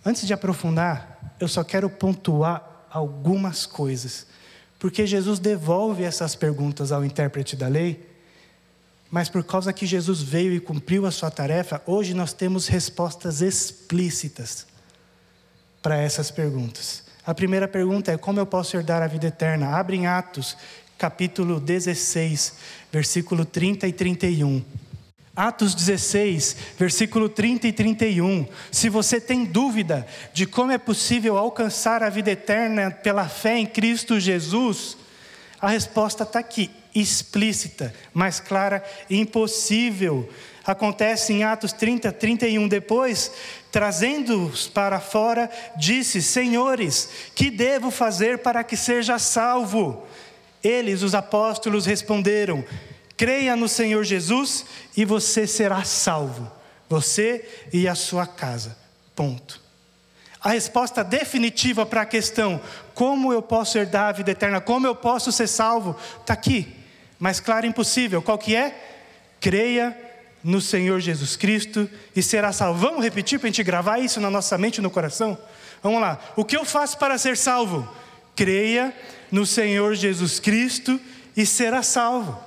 Antes 0.04 0.28
de 0.28 0.34
aprofundar, 0.34 1.36
eu 1.40 1.48
só 1.48 1.64
quero 1.64 1.90
pontuar 1.90 2.86
algumas 2.90 3.66
coisas. 3.66 4.28
Porque 4.78 5.08
Jesus 5.08 5.40
devolve 5.40 6.04
essas 6.04 6.36
perguntas 6.36 6.92
ao 6.92 7.06
intérprete 7.06 7.56
da 7.56 7.68
lei 7.68 8.14
mas 9.16 9.30
por 9.30 9.46
causa 9.46 9.72
que 9.72 9.86
Jesus 9.86 10.22
veio 10.22 10.52
e 10.52 10.60
cumpriu 10.60 11.06
a 11.06 11.12
sua 11.12 11.32
tarefa, 11.32 11.82
hoje 11.86 12.14
nós 12.14 12.34
temos 12.34 12.68
respostas 12.68 13.42
explícitas 13.42 14.68
para 15.82 15.96
essas 15.98 16.30
perguntas. 16.30 17.05
A 17.26 17.34
primeira 17.34 17.68
pergunta 17.68 18.12
é: 18.12 18.18
como 18.18 18.40
eu 18.40 18.46
posso 18.46 18.78
herdar 18.78 19.02
a 19.02 19.08
vida 19.08 19.28
eterna? 19.28 19.76
Abre 19.76 19.98
em 19.98 20.06
Atos, 20.06 20.56
capítulo 20.98 21.60
16, 21.60 22.54
versículo 22.92 23.44
30 23.44 23.88
e 23.88 23.94
31. 23.94 24.64
Atos 25.36 25.74
16, 25.74 26.56
versículo 26.78 27.28
30 27.28 27.68
e 27.68 27.74
31. 27.74 28.48
Se 28.72 28.90
você 28.90 29.20
tem 29.20 29.44
dúvida 29.44 30.08
de 30.34 30.46
como 30.46 30.72
é 30.72 30.78
possível 30.78 31.38
alcançar 31.38 32.04
a 32.04 32.10
vida 32.10 32.32
eterna 32.32 32.92
pela 32.92 33.28
fé 33.28 33.58
em 33.58 33.66
Cristo 33.66 34.20
Jesus, 34.20 34.96
a 35.60 35.70
resposta 35.70 36.24
está 36.24 36.40
aqui, 36.40 36.70
explícita, 36.94 37.94
mais 38.14 38.40
clara, 38.40 38.84
impossível. 39.10 40.30
Acontece 40.66 41.32
em 41.32 41.44
Atos 41.44 41.72
30, 41.72 42.12
31. 42.12 42.68
Depois, 42.68 43.32
trazendo-os 43.72 44.68
para 44.68 45.00
fora, 45.00 45.50
disse: 45.78 46.22
Senhores, 46.24 47.10
que 47.36 47.52
devo 47.52 47.92
fazer 47.92 48.40
para 48.40 48.64
que 48.64 48.76
seja 48.76 49.20
salvo? 49.20 50.08
Eles, 50.64 51.04
os 51.04 51.14
apóstolos, 51.14 51.86
responderam: 51.86 52.66
Creia 53.16 53.56
no 53.56 53.70
Senhor 53.70 54.04
Jesus 54.04 54.66
e 54.98 55.06
você 55.06 55.46
será 55.46 55.84
salvo, 55.84 56.52
você 56.90 57.48
e 57.72 57.88
a 57.88 57.94
sua 57.94 58.26
casa. 58.26 58.76
Ponto. 59.16 59.62
A 60.42 60.50
resposta 60.50 61.04
definitiva 61.04 61.86
para 61.86 62.02
a 62.02 62.06
questão, 62.06 62.60
como 62.94 63.32
eu 63.32 63.42
posso 63.42 63.78
herdar 63.78 64.10
a 64.10 64.12
vida 64.12 64.32
eterna, 64.32 64.60
como 64.60 64.86
eu 64.86 64.96
posso 64.96 65.32
ser 65.32 65.48
salvo, 65.48 65.96
está 66.22 66.34
aqui. 66.34 66.76
Mais 67.20 67.40
claro 67.40 67.66
impossível. 67.66 68.22
Qual 68.22 68.38
que 68.38 68.56
é? 68.56 68.76
Creia 69.40 70.05
no 70.46 70.62
Senhor 70.62 71.00
Jesus 71.00 71.36
Cristo 71.36 71.90
e 72.16 72.22
será 72.22 72.54
salvo. 72.54 72.80
Vamos 72.80 73.04
repetir 73.04 73.40
para 73.40 73.48
a 73.48 73.50
gente 73.50 73.64
gravar 73.64 73.98
isso 73.98 74.22
na 74.22 74.30
nossa 74.30 74.56
mente 74.60 74.78
e 74.78 74.82
no 74.82 74.92
coração? 74.92 75.36
Vamos 75.82 76.00
lá. 76.00 76.20
O 76.36 76.46
que 76.46 76.56
eu 76.56 76.64
faço 76.64 77.00
para 77.00 77.18
ser 77.18 77.36
salvo? 77.36 77.90
Creia 78.36 78.96
no 79.32 79.44
Senhor 79.44 79.96
Jesus 79.96 80.40
Cristo 80.40 81.02
e 81.36 81.48
será 81.48 81.82
salvo. 81.82 82.40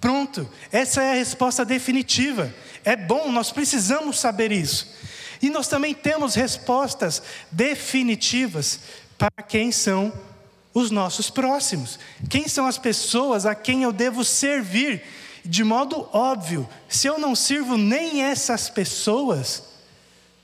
Pronto, 0.00 0.48
essa 0.70 1.02
é 1.02 1.10
a 1.10 1.16
resposta 1.16 1.64
definitiva. 1.64 2.54
É 2.84 2.94
bom, 2.94 3.32
nós 3.32 3.50
precisamos 3.50 4.20
saber 4.20 4.52
isso. 4.52 4.94
E 5.42 5.50
nós 5.50 5.66
também 5.66 5.92
temos 5.92 6.36
respostas 6.36 7.20
definitivas 7.50 8.78
para 9.18 9.42
quem 9.42 9.72
são 9.72 10.12
os 10.72 10.92
nossos 10.92 11.28
próximos. 11.28 11.98
Quem 12.28 12.46
são 12.46 12.64
as 12.64 12.78
pessoas 12.78 13.44
a 13.44 13.56
quem 13.56 13.82
eu 13.82 13.92
devo 13.92 14.24
servir? 14.24 15.02
De 15.50 15.64
modo 15.64 16.08
óbvio, 16.12 16.68
se 16.88 17.08
eu 17.08 17.18
não 17.18 17.34
sirvo 17.34 17.76
nem 17.76 18.22
essas 18.22 18.70
pessoas, 18.70 19.64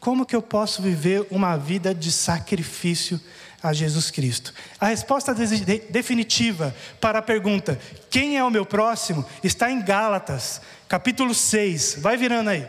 como 0.00 0.26
que 0.26 0.34
eu 0.34 0.42
posso 0.42 0.82
viver 0.82 1.24
uma 1.30 1.56
vida 1.56 1.94
de 1.94 2.10
sacrifício 2.10 3.20
a 3.62 3.72
Jesus 3.72 4.10
Cristo? 4.10 4.52
A 4.80 4.86
resposta 4.86 5.32
definitiva 5.32 6.74
para 7.00 7.20
a 7.20 7.22
pergunta: 7.22 7.78
quem 8.10 8.36
é 8.36 8.42
o 8.42 8.50
meu 8.50 8.66
próximo? 8.66 9.24
está 9.44 9.70
em 9.70 9.80
Gálatas, 9.80 10.60
capítulo 10.88 11.32
6. 11.32 11.98
Vai 12.00 12.16
virando 12.16 12.50
aí. 12.50 12.66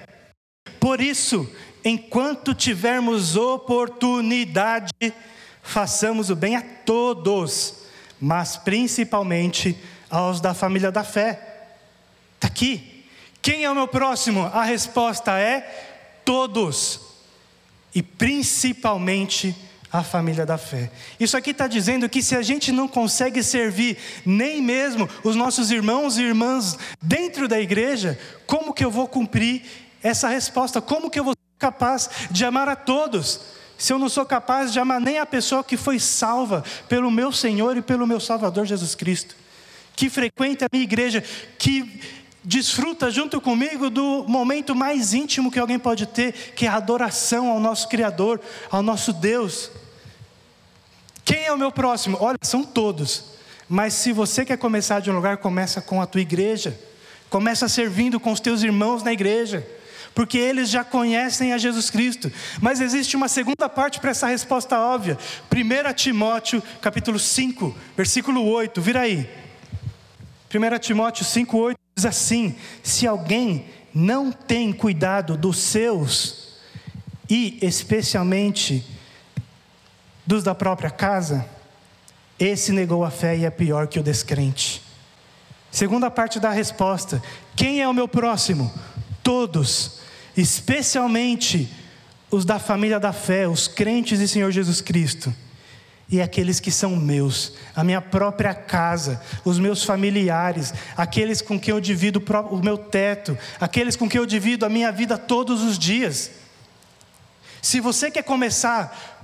Por 0.79 1.01
isso, 1.01 1.51
enquanto 1.83 2.53
tivermos 2.53 3.35
oportunidade, 3.35 4.93
façamos 5.63 6.29
o 6.29 6.35
bem 6.35 6.55
a 6.55 6.61
todos, 6.61 7.79
mas 8.21 8.57
principalmente 8.57 9.75
aos 10.07 10.39
da 10.39 10.53
família 10.53 10.91
da 10.91 11.03
fé. 11.03 11.46
Está 12.37 12.47
aqui. 12.47 13.03
Quem 13.41 13.63
é 13.63 13.69
o 13.69 13.75
meu 13.75 13.87
próximo? 13.87 14.43
A 14.53 14.63
resposta 14.63 15.37
é 15.37 15.61
todos, 16.23 16.99
e 17.95 18.03
principalmente 18.03 19.55
a 19.91 20.03
família 20.03 20.45
da 20.45 20.57
fé. 20.57 20.91
Isso 21.19 21.37
aqui 21.37 21.51
está 21.51 21.67
dizendo 21.67 22.09
que 22.09 22.21
se 22.21 22.35
a 22.35 22.41
gente 22.41 22.71
não 22.71 22.87
consegue 22.87 23.41
servir 23.41 23.97
nem 24.25 24.61
mesmo 24.61 25.09
os 25.23 25.35
nossos 25.35 25.71
irmãos 25.71 26.17
e 26.17 26.23
irmãs 26.23 26.77
dentro 27.01 27.47
da 27.47 27.59
igreja, 27.59 28.19
como 28.45 28.73
que 28.73 28.83
eu 28.83 28.91
vou 28.91 29.07
cumprir 29.07 29.63
essa 30.03 30.27
resposta? 30.27 30.81
Como 30.81 31.09
que 31.09 31.19
eu 31.19 31.23
vou 31.23 31.33
ser 31.33 31.57
capaz 31.57 32.09
de 32.29 32.43
amar 32.43 32.67
a 32.67 32.75
todos? 32.75 33.39
Se 33.77 33.93
eu 33.93 33.99
não 33.99 34.09
sou 34.09 34.25
capaz 34.25 34.73
de 34.73 34.79
amar 34.79 34.99
nem 34.99 35.19
a 35.19 35.25
pessoa 35.25 35.63
que 35.63 35.77
foi 35.77 35.99
salva 35.99 36.63
pelo 36.89 37.09
meu 37.09 37.31
Senhor 37.31 37.77
e 37.77 37.81
pelo 37.81 38.05
meu 38.05 38.19
Salvador 38.19 38.65
Jesus 38.65 38.95
Cristo, 38.95 39.35
que 39.95 40.09
frequenta 40.09 40.65
a 40.65 40.69
minha 40.71 40.83
igreja, 40.83 41.23
que 41.57 42.01
desfruta 42.43 43.11
junto 43.11 43.41
comigo 43.41 43.89
do 43.89 44.25
momento 44.27 44.75
mais 44.75 45.13
íntimo 45.13 45.51
que 45.51 45.59
alguém 45.59 45.77
pode 45.77 46.05
ter, 46.05 46.53
que 46.55 46.65
é 46.65 46.69
a 46.69 46.75
adoração 46.75 47.49
ao 47.49 47.59
nosso 47.59 47.87
Criador, 47.89 48.39
ao 48.71 48.81
nosso 48.81 49.11
Deus. 49.11 49.69
Quem 51.25 51.45
é 51.45 51.51
o 51.51 51.57
meu 51.57 51.71
próximo? 51.71 52.17
Olha, 52.21 52.37
são 52.41 52.63
todos. 52.63 53.25
Mas 53.67 53.93
se 53.93 54.13
você 54.13 54.45
quer 54.45 54.57
começar 54.57 55.01
de 55.01 55.11
um 55.11 55.15
lugar, 55.15 55.37
começa 55.37 55.81
com 55.81 56.01
a 56.01 56.05
tua 56.05 56.21
igreja. 56.21 56.79
Começa 57.29 57.67
servindo 57.67 58.17
com 58.17 58.31
os 58.31 58.39
teus 58.39 58.63
irmãos 58.63 59.03
na 59.03 59.11
igreja. 59.11 59.67
Porque 60.15 60.37
eles 60.37 60.69
já 60.69 60.85
conhecem 60.85 61.51
a 61.51 61.57
Jesus 61.57 61.89
Cristo. 61.89 62.31
Mas 62.61 62.79
existe 62.79 63.17
uma 63.17 63.27
segunda 63.27 63.67
parte 63.67 63.99
para 63.99 64.11
essa 64.11 64.27
resposta 64.27 64.79
óbvia. 64.79 65.17
1 65.51 65.93
Timóteo, 65.93 66.63
capítulo 66.79 67.19
5, 67.19 67.75
versículo 67.97 68.45
8. 68.45 68.81
Vira 68.81 69.01
aí. 69.01 69.29
1 70.49 70.79
Timóteo 70.79 71.25
5, 71.25 71.57
8 71.57 71.86
diz 71.97 72.05
assim: 72.05 72.55
Se 72.83 73.07
alguém 73.07 73.65
não 73.93 74.31
tem 74.31 74.71
cuidado 74.71 75.35
dos 75.35 75.57
seus, 75.57 76.53
e 77.27 77.57
especialmente 77.61 78.85
dos 80.25 80.43
da 80.43 80.53
própria 80.53 80.91
casa, 80.91 81.45
esse 82.39 82.71
negou 82.71 83.03
a 83.03 83.09
fé 83.09 83.35
e 83.35 83.45
é 83.45 83.49
pior 83.49 83.87
que 83.87 83.99
o 83.99 84.03
descrente. 84.03 84.83
Segunda 85.71 86.11
parte 86.11 86.39
da 86.39 86.51
resposta: 86.51 87.21
quem 87.55 87.81
é 87.81 87.87
o 87.87 87.93
meu 87.93 88.07
próximo? 88.07 88.71
Todos, 89.23 89.99
especialmente 90.37 91.67
os 92.29 92.45
da 92.45 92.59
família 92.59 92.99
da 92.99 93.11
fé, 93.11 93.47
os 93.47 93.67
crentes 93.67 94.21
em 94.21 94.27
Senhor 94.27 94.51
Jesus 94.51 94.81
Cristo. 94.81 95.33
E 96.09 96.21
aqueles 96.21 96.59
que 96.59 96.71
são 96.71 96.95
meus, 96.95 97.53
a 97.75 97.83
minha 97.83 98.01
própria 98.01 98.53
casa, 98.53 99.21
os 99.43 99.59
meus 99.59 99.83
familiares, 99.83 100.73
aqueles 100.95 101.41
com 101.41 101.59
quem 101.59 101.73
eu 101.73 101.81
divido 101.81 102.23
o 102.49 102.57
meu 102.57 102.77
teto, 102.77 103.37
aqueles 103.59 103.95
com 103.95 104.07
quem 104.07 104.19
eu 104.19 104.25
divido 104.25 104.65
a 104.65 104.69
minha 104.69 104.91
vida 104.91 105.17
todos 105.17 105.61
os 105.63 105.77
dias. 105.77 106.31
Se 107.61 107.81
você 107.81 108.09
quer 108.09 108.23
começar 108.23 109.17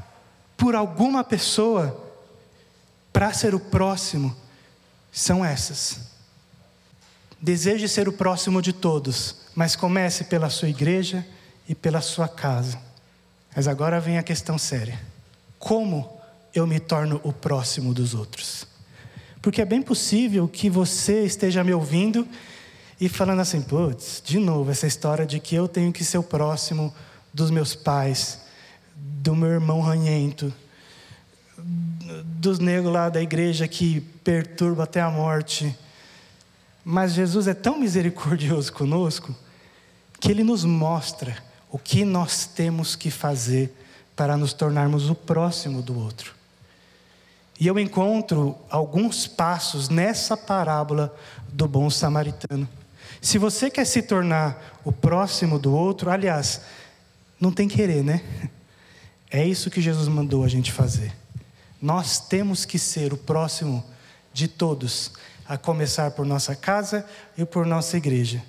por 0.58 0.76
alguma 0.76 1.24
pessoa 1.24 2.12
para 3.14 3.32
ser 3.32 3.56
o 3.56 3.60
próximo 3.60 4.36
são 5.12 5.46
essas. 5.46 6.00
Deseje 7.40 7.88
ser 7.88 8.10
o 8.10 8.14
próximo 8.14 8.62
de 8.62 8.74
todos, 8.74 9.36
mas 9.54 9.76
comece 9.76 10.24
pela 10.24 10.50
sua 10.50 10.70
igreja 10.70 11.26
e 11.70 11.76
pela 11.76 12.02
sua 12.02 12.28
casa. 12.28 12.82
Mas 13.56 13.68
agora 13.68 14.00
vem 14.00 14.18
a 14.18 14.24
questão 14.24 14.58
séria: 14.58 15.00
como 15.60 16.20
eu 16.54 16.68
me 16.68 16.80
torno 16.80 17.20
o 17.24 17.34
próximo 17.34 17.94
dos 17.94 18.14
outros? 18.14 18.68
Porque 19.42 19.62
é 19.62 19.66
bem 19.66 19.82
possível 19.82 20.48
que 20.48 20.70
você 20.70 21.26
esteja 21.26 21.64
me 21.64 21.74
ouvindo 21.74 22.28
e 23.00 23.10
falando 23.10 23.42
assim, 23.42 23.62
putz, 23.62 24.22
de 24.24 24.40
novo 24.40 24.72
essa 24.72 24.88
história 24.88 25.26
de 25.26 25.40
que 25.40 25.56
eu 25.56 25.68
tenho 25.68 25.92
que 25.92 26.04
ser 26.04 26.18
o 26.18 26.24
próximo 26.24 26.94
dos 27.34 27.52
meus 27.52 27.76
pais, 27.76 28.40
do 28.96 29.36
meu 29.36 29.50
irmão 29.50 29.82
ranhento, 29.82 30.54
dos 32.40 32.60
negros 32.60 32.94
lá 32.94 33.10
da 33.10 33.22
igreja 33.22 33.68
que 33.68 34.02
perturba 34.24 34.84
até 34.84 35.02
a 35.02 35.10
morte. 35.10 35.76
Mas 36.86 37.14
Jesus 37.14 37.48
é 37.48 37.54
tão 37.54 37.80
misericordioso 37.80 38.72
conosco 38.72 39.36
que 40.20 40.32
ele 40.32 40.44
nos 40.44 40.64
mostra 40.64 41.38
o 41.70 41.78
que 41.78 42.06
nós 42.06 42.46
temos 42.46 42.96
que 42.96 43.10
fazer 43.10 43.76
para 44.16 44.38
nos 44.38 44.54
tornarmos 44.54 45.10
o 45.10 45.16
próximo 45.16 45.82
do 45.82 45.98
outro. 45.98 46.34
E 47.60 47.68
eu 47.68 47.78
encontro 47.80 48.58
alguns 48.70 49.28
passos 49.28 49.90
nessa 49.90 50.36
parábola 50.36 51.16
do 51.50 51.68
bom 51.68 51.90
samaritano. 51.90 52.68
Se 53.22 53.38
você 53.38 53.70
quer 53.70 53.86
se 53.86 54.02
tornar 54.02 54.80
o 54.84 54.92
próximo 54.92 55.58
do 55.58 55.74
outro, 55.74 56.10
aliás, 56.10 56.62
não 57.40 57.52
tem 57.52 57.68
querer, 57.68 58.04
né? 58.04 58.22
É 59.30 59.46
isso 59.46 59.70
que 59.70 59.82
Jesus 59.82 60.08
mandou 60.08 60.44
a 60.44 60.48
gente 60.48 60.72
fazer. 60.72 61.14
Nós 61.82 62.20
temos 62.20 62.66
que 62.66 62.78
ser 62.78 63.14
o 63.14 63.18
próximo 63.18 63.84
de 64.34 64.48
todos, 64.48 65.12
a 65.48 65.58
começar 65.58 66.12
por 66.12 66.26
nossa 66.26 66.56
casa 66.56 67.06
e 67.38 67.46
por 67.46 67.66
nossa 67.66 67.98
igreja. 67.98 68.44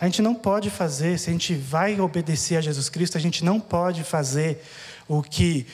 A 0.00 0.04
gente 0.04 0.22
não 0.22 0.34
pode 0.34 0.70
fazer, 0.70 1.18
se 1.18 1.28
a 1.28 1.32
gente 1.32 1.54
vai 1.54 2.00
obedecer 2.00 2.56
a 2.56 2.60
Jesus 2.60 2.88
Cristo, 2.88 3.18
a 3.18 3.20
gente 3.20 3.44
não 3.44 3.58
pode 3.58 4.04
fazer 4.04 4.62
o 5.08 5.22
que 5.22 5.66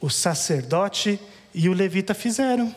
o 0.00 0.10
sacerdote 0.10 1.20
e 1.54 1.68
o 1.68 1.72
levita 1.72 2.14
fizeram. 2.14 2.74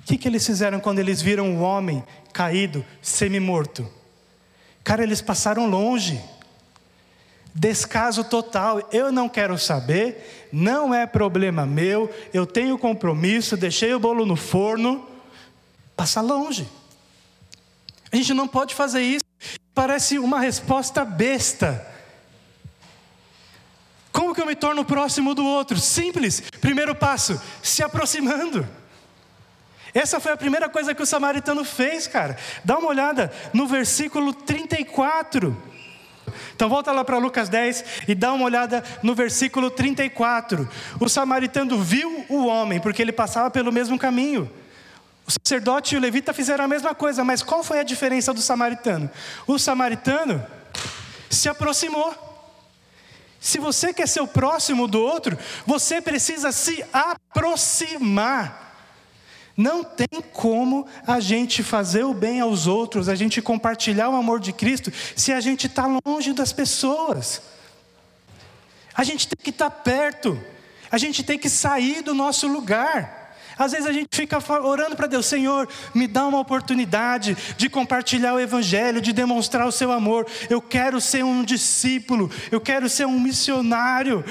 O 0.00 0.04
que, 0.04 0.16
que 0.16 0.28
eles 0.28 0.46
fizeram 0.46 0.80
quando 0.80 0.98
eles 0.98 1.20
viram 1.20 1.56
o 1.56 1.60
homem 1.60 2.02
caído, 2.32 2.84
semi-morto? 3.02 3.86
Cara, 4.82 5.02
eles 5.02 5.20
passaram 5.20 5.68
longe 5.68 6.20
descaso 7.58 8.24
total. 8.24 8.88
Eu 8.92 9.10
não 9.10 9.28
quero 9.28 9.58
saber, 9.58 10.48
não 10.52 10.94
é 10.94 11.06
problema 11.06 11.66
meu, 11.66 12.10
eu 12.32 12.46
tenho 12.46 12.78
compromisso, 12.78 13.56
deixei 13.56 13.92
o 13.92 13.98
bolo 13.98 14.24
no 14.24 14.36
forno, 14.36 15.06
passa 15.96 16.20
longe. 16.20 16.68
A 18.10 18.16
gente 18.16 18.32
não 18.32 18.46
pode 18.48 18.74
fazer 18.74 19.02
isso. 19.02 19.24
Parece 19.74 20.18
uma 20.18 20.40
resposta 20.40 21.04
besta. 21.04 21.86
Como 24.18 24.34
que 24.34 24.42
eu 24.42 24.46
me 24.46 24.56
torno 24.56 24.84
próximo 24.84 25.32
do 25.32 25.46
outro? 25.46 25.78
Simples. 25.78 26.42
Primeiro 26.60 26.92
passo: 26.92 27.40
se 27.62 27.84
aproximando. 27.84 28.68
Essa 29.94 30.18
foi 30.18 30.32
a 30.32 30.36
primeira 30.36 30.68
coisa 30.68 30.92
que 30.92 31.00
o 31.00 31.06
samaritano 31.06 31.64
fez, 31.64 32.08
cara. 32.08 32.36
Dá 32.64 32.78
uma 32.78 32.88
olhada 32.88 33.32
no 33.52 33.68
versículo 33.68 34.34
34. 34.34 35.56
Então 36.52 36.68
volta 36.68 36.90
lá 36.90 37.04
para 37.04 37.16
Lucas 37.16 37.48
10 37.48 37.84
e 38.08 38.14
dá 38.16 38.32
uma 38.32 38.44
olhada 38.44 38.82
no 39.04 39.14
versículo 39.14 39.70
34. 39.70 40.68
O 40.98 41.08
samaritano 41.08 41.80
viu 41.80 42.26
o 42.28 42.44
homem, 42.46 42.80
porque 42.80 43.00
ele 43.00 43.12
passava 43.12 43.48
pelo 43.52 43.70
mesmo 43.70 43.96
caminho. 43.96 44.50
O 45.28 45.30
sacerdote 45.30 45.94
e 45.94 45.98
o 45.98 46.00
levita 46.00 46.34
fizeram 46.34 46.64
a 46.64 46.68
mesma 46.68 46.92
coisa, 46.92 47.22
mas 47.22 47.40
qual 47.40 47.62
foi 47.62 47.78
a 47.78 47.84
diferença 47.84 48.34
do 48.34 48.40
samaritano? 48.40 49.08
O 49.46 49.60
samaritano 49.60 50.44
se 51.30 51.48
aproximou. 51.48 52.27
Se 53.40 53.58
você 53.58 53.92
quer 53.92 54.08
ser 54.08 54.20
o 54.20 54.26
próximo 54.26 54.88
do 54.88 55.00
outro, 55.00 55.38
você 55.66 56.00
precisa 56.00 56.50
se 56.50 56.84
aproximar. 56.92 58.66
Não 59.56 59.82
tem 59.82 60.22
como 60.32 60.86
a 61.06 61.18
gente 61.18 61.64
fazer 61.64 62.04
o 62.04 62.14
bem 62.14 62.40
aos 62.40 62.66
outros, 62.66 63.08
a 63.08 63.14
gente 63.14 63.42
compartilhar 63.42 64.08
o 64.08 64.14
amor 64.16 64.38
de 64.38 64.52
Cristo, 64.52 64.92
se 65.16 65.32
a 65.32 65.40
gente 65.40 65.66
está 65.66 65.84
longe 66.06 66.32
das 66.32 66.52
pessoas. 66.52 67.42
A 68.94 69.02
gente 69.02 69.26
tem 69.26 69.38
que 69.42 69.50
estar 69.50 69.70
tá 69.70 69.76
perto, 69.76 70.40
a 70.90 70.98
gente 70.98 71.22
tem 71.24 71.38
que 71.38 71.48
sair 71.48 72.02
do 72.02 72.14
nosso 72.14 72.46
lugar. 72.46 73.17
Às 73.58 73.72
vezes 73.72 73.86
a 73.86 73.92
gente 73.92 74.14
fica 74.14 74.38
orando 74.62 74.94
para 74.94 75.08
Deus, 75.08 75.26
Senhor, 75.26 75.68
me 75.92 76.06
dá 76.06 76.26
uma 76.26 76.38
oportunidade 76.38 77.36
de 77.56 77.68
compartilhar 77.68 78.34
o 78.34 78.40
Evangelho, 78.40 79.00
de 79.00 79.12
demonstrar 79.12 79.66
o 79.66 79.72
seu 79.72 79.90
amor. 79.90 80.26
Eu 80.48 80.62
quero 80.62 81.00
ser 81.00 81.24
um 81.24 81.42
discípulo, 81.42 82.30
eu 82.52 82.60
quero 82.60 82.88
ser 82.88 83.06
um 83.06 83.18
missionário. 83.18 84.24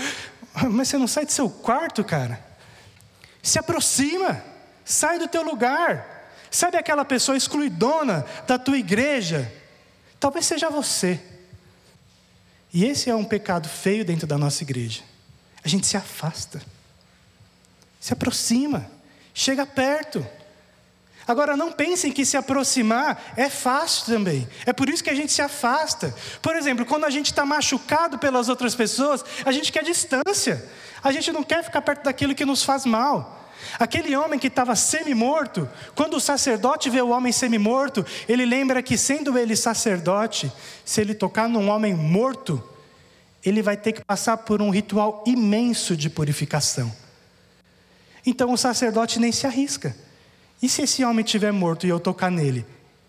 Mas 0.71 0.87
você 0.87 0.97
não 0.97 1.07
sai 1.07 1.25
do 1.25 1.31
seu 1.31 1.49
quarto, 1.49 2.03
cara. 2.03 2.39
Se 3.43 3.59
aproxima. 3.59 4.41
Sai 4.85 5.19
do 5.19 5.27
teu 5.27 5.43
lugar. 5.43 6.31
Sabe 6.49 6.77
aquela 6.77 7.03
pessoa 7.03 7.37
excluidona 7.37 8.25
da 8.47 8.57
tua 8.57 8.77
igreja? 8.77 9.51
Talvez 10.17 10.45
seja 10.45 10.69
você. 10.69 11.19
E 12.73 12.85
esse 12.85 13.09
é 13.09 13.15
um 13.15 13.25
pecado 13.25 13.67
feio 13.67 14.05
dentro 14.05 14.25
da 14.25 14.37
nossa 14.37 14.63
igreja. 14.63 15.01
A 15.63 15.67
gente 15.67 15.85
se 15.85 15.97
afasta, 15.97 16.61
se 17.99 18.13
aproxima, 18.13 18.89
chega 19.37 19.67
perto. 19.67 20.25
Agora, 21.27 21.55
não 21.55 21.71
pensem 21.71 22.11
que 22.11 22.25
se 22.25 22.35
aproximar 22.35 23.33
é 23.37 23.49
fácil 23.49 24.07
também. 24.07 24.47
É 24.65 24.73
por 24.73 24.89
isso 24.89 25.03
que 25.03 25.11
a 25.11 25.15
gente 25.15 25.31
se 25.31 25.43
afasta. 25.43 26.13
Por 26.41 26.55
exemplo, 26.55 26.83
quando 26.83 27.05
a 27.05 27.09
gente 27.11 27.27
está 27.27 27.45
machucado 27.45 28.17
pelas 28.17 28.49
outras 28.49 28.73
pessoas, 28.73 29.23
a 29.45 29.51
gente 29.51 29.71
quer 29.71 29.83
distância. 29.83 30.67
A 31.03 31.11
gente 31.11 31.31
não 31.31 31.43
quer 31.43 31.63
ficar 31.63 31.83
perto 31.83 32.05
daquilo 32.05 32.33
que 32.33 32.45
nos 32.45 32.63
faz 32.63 32.83
mal. 32.83 33.47
Aquele 33.77 34.15
homem 34.15 34.39
que 34.39 34.47
estava 34.47 34.75
semi-morto, 34.75 35.69
quando 35.93 36.15
o 36.15 36.21
sacerdote 36.21 36.89
vê 36.89 37.01
o 37.01 37.09
homem 37.09 37.31
semi-morto, 37.31 38.03
ele 38.27 38.45
lembra 38.45 38.81
que, 38.81 38.97
sendo 38.97 39.37
ele 39.37 39.55
sacerdote, 39.55 40.51
se 40.83 40.99
ele 40.99 41.13
tocar 41.13 41.47
num 41.47 41.69
homem 41.69 41.93
morto, 41.93 42.63
ele 43.45 43.61
vai 43.61 43.77
ter 43.77 43.91
que 43.91 44.03
passar 44.03 44.37
por 44.37 44.63
um 44.63 44.71
ritual 44.71 45.23
imenso 45.27 45.95
de 45.95 46.09
purificação. 46.09 46.91
Então 48.27 48.51
o 48.51 48.57
sacerdote 48.57 49.21
nem 49.21 49.31
se 49.31 49.47
arrisca. 49.47 49.95
E 50.61 50.67
se 50.67 50.81
esse 50.81 51.01
homem 51.01 51.23
estiver 51.23 51.53
morto 51.53 51.87
e 51.87 51.89
eu 51.89 51.97
tocar 51.97 52.29
nele? 52.29 52.65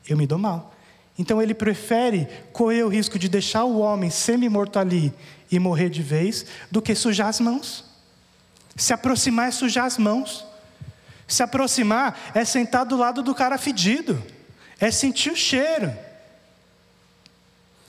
Eu 0.09 0.17
me 0.17 0.29
dou 0.29 0.39
mal. 0.39 0.73
Então 1.19 1.43
ele 1.43 1.55
prefere 1.55 2.29
correr 2.53 2.85
o 2.85 2.89
risco 2.89 3.19
de 3.19 3.29
deixar 3.29 3.65
o 3.65 3.81
homem 3.81 4.11
semi-morto 4.11 4.79
ali 4.79 5.13
e 5.51 5.59
morrer 5.59 5.89
de 5.91 6.05
vez, 6.05 6.47
do 6.71 6.81
que 6.81 6.95
sujar 6.95 7.27
as 7.27 7.41
mãos. 7.41 7.85
Se 8.77 8.93
aproximar 8.93 9.49
é 9.49 9.51
sujar 9.51 9.87
as 9.87 9.99
mãos. 9.99 10.47
Se 11.27 11.43
aproximar 11.43 12.31
é 12.33 12.45
sentar 12.45 12.87
do 12.87 12.97
lado 12.97 13.21
do 13.21 13.35
cara 13.35 13.59
fedido, 13.59 14.23
é 14.79 14.89
sentir 14.93 15.33
o 15.33 15.37
cheiro, 15.37 15.93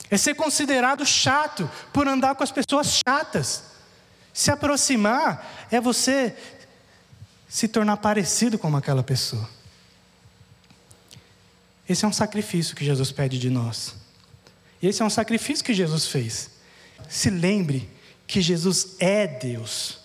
é 0.10 0.18
ser 0.18 0.34
considerado 0.34 1.06
chato 1.06 1.70
por 1.94 2.08
andar 2.08 2.34
com 2.34 2.44
as 2.44 2.52
pessoas 2.52 3.00
chatas. 3.08 3.66
Se 4.34 4.50
aproximar 4.50 5.68
é 5.70 5.80
você 5.80 6.36
se 7.50 7.68
tornar 7.68 7.98
parecido 7.98 8.60
com 8.60 8.74
aquela 8.78 9.02
pessoa. 9.02 9.50
Esse 11.90 12.06
é 12.06 12.08
um 12.08 12.14
sacrifício 12.14 12.76
que 12.76 12.86
Jesus 12.86 13.12
pede 13.12 13.40
de 13.40 13.50
nós. 13.50 13.96
E 14.80 14.88
esse 14.88 15.02
é 15.02 15.06
um 15.06 15.10
sacrifício 15.10 15.66
que 15.66 15.74
Jesus 15.74 16.06
fez. 16.06 16.52
Se 17.10 17.32
lembre 17.32 17.90
que 18.28 18.40
Jesus 18.40 18.96
é 19.00 19.26
Deus. 19.26 19.98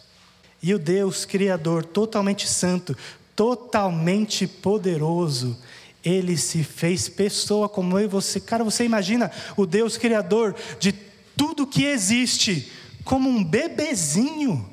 E 0.62 0.72
o 0.72 0.78
Deus 0.78 1.26
Criador, 1.26 1.84
totalmente 1.84 2.48
santo, 2.48 2.96
totalmente 3.36 4.46
poderoso. 4.46 5.58
Ele 6.02 6.38
se 6.38 6.64
fez 6.64 7.10
pessoa 7.10 7.68
como 7.68 7.98
eu 7.98 8.06
e 8.06 8.08
você. 8.08 8.40
Cara, 8.40 8.64
você 8.64 8.84
imagina 8.84 9.30
o 9.54 9.66
Deus 9.66 9.98
Criador 9.98 10.56
de 10.80 10.92
tudo 11.36 11.66
que 11.66 11.84
existe, 11.84 12.72
como 13.04 13.28
um 13.28 13.44
bebezinho 13.44 14.66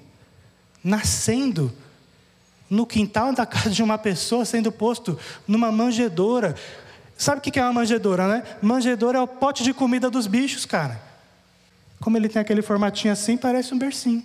nascendo 0.81 1.75
no 2.71 2.85
quintal 2.85 3.33
da 3.33 3.45
casa 3.45 3.69
de 3.69 3.83
uma 3.83 3.97
pessoa, 3.97 4.45
sendo 4.45 4.71
posto 4.71 5.19
numa 5.45 5.69
manjedoura. 5.73 6.55
Sabe 7.17 7.39
o 7.39 7.41
que 7.41 7.59
é 7.59 7.63
uma 7.63 7.73
manjedoura, 7.73 8.29
né? 8.29 8.43
Manjedoura 8.61 9.17
é 9.17 9.21
o 9.21 9.27
pote 9.27 9.61
de 9.61 9.73
comida 9.73 10.09
dos 10.09 10.25
bichos, 10.25 10.65
cara. 10.65 10.99
Como 11.99 12.15
ele 12.15 12.29
tem 12.29 12.41
aquele 12.41 12.61
formatinho 12.61 13.11
assim, 13.11 13.35
parece 13.35 13.73
um 13.73 13.77
bercinho. 13.77 14.23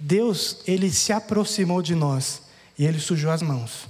Deus, 0.00 0.60
ele 0.66 0.90
se 0.90 1.12
aproximou 1.12 1.82
de 1.82 1.94
nós 1.94 2.40
e 2.78 2.86
ele 2.86 2.98
sujou 2.98 3.30
as 3.30 3.42
mãos. 3.42 3.86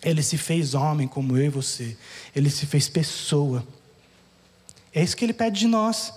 Ele 0.00 0.22
se 0.22 0.38
fez 0.38 0.72
homem 0.72 1.08
como 1.08 1.36
eu 1.36 1.46
e 1.46 1.48
você. 1.48 1.96
Ele 2.34 2.48
se 2.48 2.64
fez 2.64 2.88
pessoa. 2.88 3.66
É 4.94 5.02
isso 5.02 5.16
que 5.16 5.24
ele 5.24 5.32
pede 5.32 5.58
de 5.58 5.66
nós. 5.66 6.14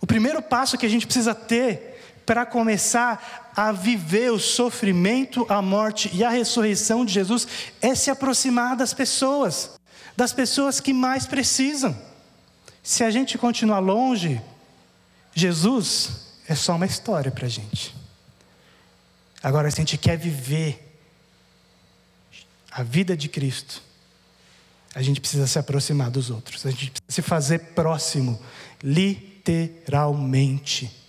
O 0.00 0.06
primeiro 0.06 0.42
passo 0.42 0.76
que 0.76 0.84
a 0.86 0.88
gente 0.88 1.06
precisa 1.06 1.32
ter 1.32 1.95
para 2.26 2.44
começar 2.44 3.52
a 3.56 3.70
viver 3.70 4.32
o 4.32 4.38
sofrimento, 4.38 5.46
a 5.48 5.62
morte 5.62 6.10
e 6.12 6.24
a 6.24 6.28
ressurreição 6.28 7.06
de 7.06 7.12
Jesus 7.12 7.46
é 7.80 7.94
se 7.94 8.10
aproximar 8.10 8.76
das 8.76 8.92
pessoas, 8.92 9.78
das 10.16 10.32
pessoas 10.32 10.80
que 10.80 10.92
mais 10.92 11.24
precisam. 11.24 11.96
Se 12.82 13.04
a 13.04 13.10
gente 13.10 13.38
continuar 13.38 13.78
longe, 13.78 14.42
Jesus 15.32 16.26
é 16.48 16.54
só 16.54 16.74
uma 16.74 16.86
história 16.86 17.30
para 17.30 17.46
a 17.46 17.48
gente. 17.48 17.94
Agora, 19.42 19.70
se 19.70 19.80
a 19.80 19.84
gente 19.84 19.96
quer 19.96 20.18
viver 20.18 20.98
a 22.70 22.82
vida 22.82 23.16
de 23.16 23.28
Cristo, 23.28 23.80
a 24.94 25.02
gente 25.02 25.20
precisa 25.20 25.46
se 25.46 25.58
aproximar 25.58 26.10
dos 26.10 26.30
outros, 26.30 26.66
a 26.66 26.70
gente 26.70 26.90
precisa 26.90 27.04
se 27.08 27.22
fazer 27.22 27.58
próximo, 27.74 28.40
literalmente. 28.82 31.05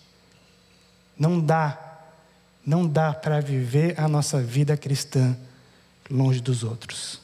Não 1.17 1.39
dá, 1.39 1.77
não 2.65 2.87
dá 2.87 3.13
para 3.13 3.41
viver 3.41 3.99
a 3.99 4.07
nossa 4.07 4.41
vida 4.41 4.77
cristã 4.77 5.35
longe 6.09 6.39
dos 6.39 6.63
outros. 6.63 7.19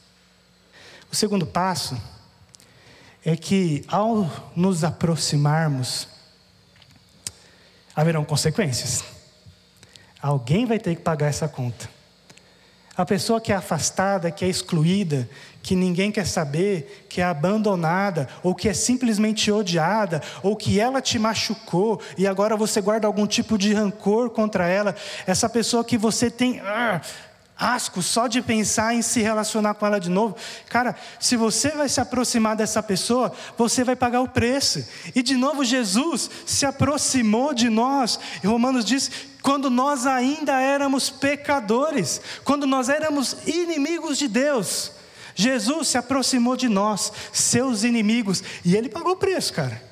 O 1.10 1.14
segundo 1.14 1.46
passo 1.46 2.00
é 3.24 3.36
que, 3.36 3.84
ao 3.88 4.28
nos 4.54 4.84
aproximarmos, 4.84 6.08
haverão 7.94 8.24
consequências. 8.24 9.04
Alguém 10.20 10.66
vai 10.66 10.78
ter 10.78 10.96
que 10.96 11.02
pagar 11.02 11.28
essa 11.28 11.48
conta. 11.48 11.88
A 12.96 13.04
pessoa 13.04 13.40
que 13.40 13.52
é 13.52 13.56
afastada, 13.56 14.30
que 14.30 14.44
é 14.44 14.48
excluída, 14.48 15.28
que 15.62 15.74
ninguém 15.74 16.12
quer 16.12 16.26
saber, 16.26 17.06
que 17.08 17.20
é 17.20 17.24
abandonada, 17.24 18.28
ou 18.42 18.54
que 18.54 18.68
é 18.68 18.74
simplesmente 18.74 19.50
odiada, 19.50 20.22
ou 20.42 20.54
que 20.54 20.78
ela 20.78 21.00
te 21.00 21.18
machucou 21.18 22.00
e 22.16 22.26
agora 22.26 22.56
você 22.56 22.80
guarda 22.80 23.06
algum 23.06 23.26
tipo 23.26 23.58
de 23.58 23.72
rancor 23.72 24.30
contra 24.30 24.68
ela, 24.68 24.94
essa 25.26 25.48
pessoa 25.48 25.82
que 25.82 25.98
você 25.98 26.30
tem. 26.30 26.60
Asco 27.56 28.02
só 28.02 28.26
de 28.26 28.42
pensar 28.42 28.94
em 28.94 29.02
se 29.02 29.22
relacionar 29.22 29.74
com 29.74 29.86
ela 29.86 30.00
de 30.00 30.10
novo. 30.10 30.36
Cara, 30.68 30.96
se 31.20 31.36
você 31.36 31.70
vai 31.70 31.88
se 31.88 32.00
aproximar 32.00 32.56
dessa 32.56 32.82
pessoa, 32.82 33.32
você 33.56 33.84
vai 33.84 33.94
pagar 33.94 34.20
o 34.22 34.28
preço. 34.28 34.84
E 35.14 35.22
de 35.22 35.36
novo, 35.36 35.64
Jesus 35.64 36.28
se 36.44 36.66
aproximou 36.66 37.54
de 37.54 37.68
nós. 37.68 38.18
E 38.42 38.46
Romanos 38.46 38.84
diz: 38.84 39.08
quando 39.40 39.70
nós 39.70 40.04
ainda 40.04 40.60
éramos 40.60 41.10
pecadores, 41.10 42.20
quando 42.44 42.66
nós 42.66 42.88
éramos 42.88 43.36
inimigos 43.46 44.18
de 44.18 44.26
Deus, 44.26 44.90
Jesus 45.36 45.88
se 45.88 45.98
aproximou 45.98 46.56
de 46.56 46.68
nós, 46.68 47.12
seus 47.32 47.84
inimigos, 47.84 48.42
e 48.64 48.76
ele 48.76 48.88
pagou 48.88 49.12
o 49.12 49.16
preço, 49.16 49.52
cara. 49.52 49.82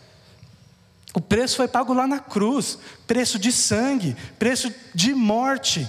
O 1.15 1.21
preço 1.21 1.57
foi 1.57 1.69
pago 1.69 1.93
lá 1.93 2.07
na 2.07 2.19
cruz 2.19 2.79
preço 3.07 3.39
de 3.39 3.53
sangue, 3.53 4.17
preço 4.39 4.73
de 4.95 5.15
morte. 5.15 5.87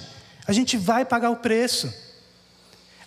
A 0.47 0.51
gente 0.51 0.77
vai 0.77 1.05
pagar 1.05 1.29
o 1.29 1.37
preço. 1.37 1.93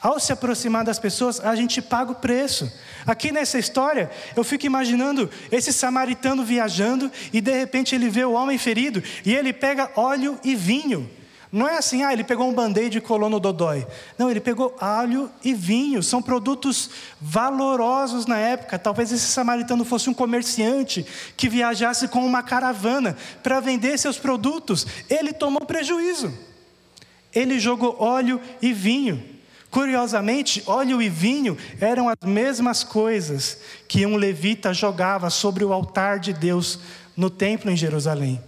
Ao 0.01 0.20
se 0.20 0.33
aproximar 0.33 0.85
das 0.85 0.99
pessoas, 0.99 1.40
a 1.40 1.55
gente 1.57 1.81
paga 1.83 2.12
o 2.12 2.14
preço. 2.14 2.70
Aqui 3.07 3.33
nessa 3.33 3.59
história, 3.59 4.11
eu 4.37 4.44
fico 4.44 4.66
imaginando 4.66 5.29
esse 5.51 5.72
samaritano 5.72 6.44
viajando 6.44 7.11
e 7.33 7.40
de 7.40 7.53
repente 7.53 7.94
ele 7.94 8.09
vê 8.09 8.25
o 8.25 8.33
homem 8.33 8.59
ferido 8.59 9.03
e 9.25 9.35
ele 9.35 9.53
pega 9.53 9.90
óleo 9.96 10.38
e 10.44 10.55
vinho. 10.55 11.11
Não 11.51 11.66
é 11.66 11.79
assim, 11.79 12.03
ah, 12.03 12.12
ele 12.12 12.25
pegou 12.25 12.49
um 12.49 12.53
band-aid 12.53 12.99
e 12.99 13.01
colou 13.01 13.31
no 13.31 13.40
dodói. 13.40 13.87
Não, 14.18 14.31
ele 14.31 14.40
pegou 14.40 14.77
alho 14.79 15.31
e 15.42 15.55
vinho. 15.55 16.03
São 16.03 16.20
produtos 16.20 16.90
valorosos 17.20 18.27
na 18.27 18.37
época. 18.37 18.79
Talvez 18.79 19.11
esse 19.11 19.27
samaritano 19.27 19.85
fosse 19.85 20.11
um 20.11 20.14
comerciante 20.14 21.07
que 21.37 21.49
viajasse 21.49 22.09
com 22.09 22.27
uma 22.27 22.42
caravana 22.42 23.16
para 23.42 23.61
vender 23.61 23.96
seus 23.99 24.18
produtos. 24.18 24.87
Ele 25.09 25.33
tomou 25.33 25.64
prejuízo. 25.64 26.33
Ele 27.37 27.61
jogou 27.61 27.96
óleo 28.01 28.40
e 28.62 28.72
vinho. 28.72 29.22
Curiosamente, 29.70 30.62
óleo 30.66 31.03
e 31.03 31.09
vinho 31.11 31.59
eram 31.79 32.09
as 32.09 32.16
mesmas 32.25 32.83
coisas 32.83 33.59
que 33.87 34.07
um 34.07 34.16
levita 34.16 34.72
jogava 34.72 35.29
sobre 35.29 35.62
o 35.62 35.72
altar 35.72 36.18
de 36.18 36.33
Deus 36.33 36.81
no 37.14 37.29
templo 37.29 37.70
em 37.70 37.77
Jerusalém. 37.77 38.40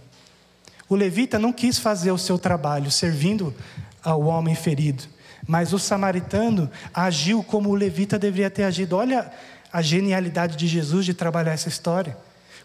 O 0.89 0.95
levita 0.95 1.39
não 1.39 1.53
quis 1.53 1.79
fazer 1.79 2.11
o 2.13 2.19
seu 2.19 2.39
trabalho 2.39 2.91
servindo 2.91 3.55
ao 4.03 4.23
homem 4.23 4.55
ferido, 4.55 5.05
mas 5.47 5.75
o 5.75 5.79
samaritano 5.79 6.71
agiu 6.95 7.43
como 7.43 7.69
o 7.69 7.75
levita 7.75 8.19
deveria 8.19 8.49
ter 8.49 8.65
agido. 8.65 8.97
Olha 8.97 9.31
a 9.71 9.83
genialidade 9.83 10.57
de 10.57 10.67
Jesus 10.67 11.05
de 11.05 11.13
trabalhar 11.13 11.53
essa 11.53 11.69
história. 11.69 12.17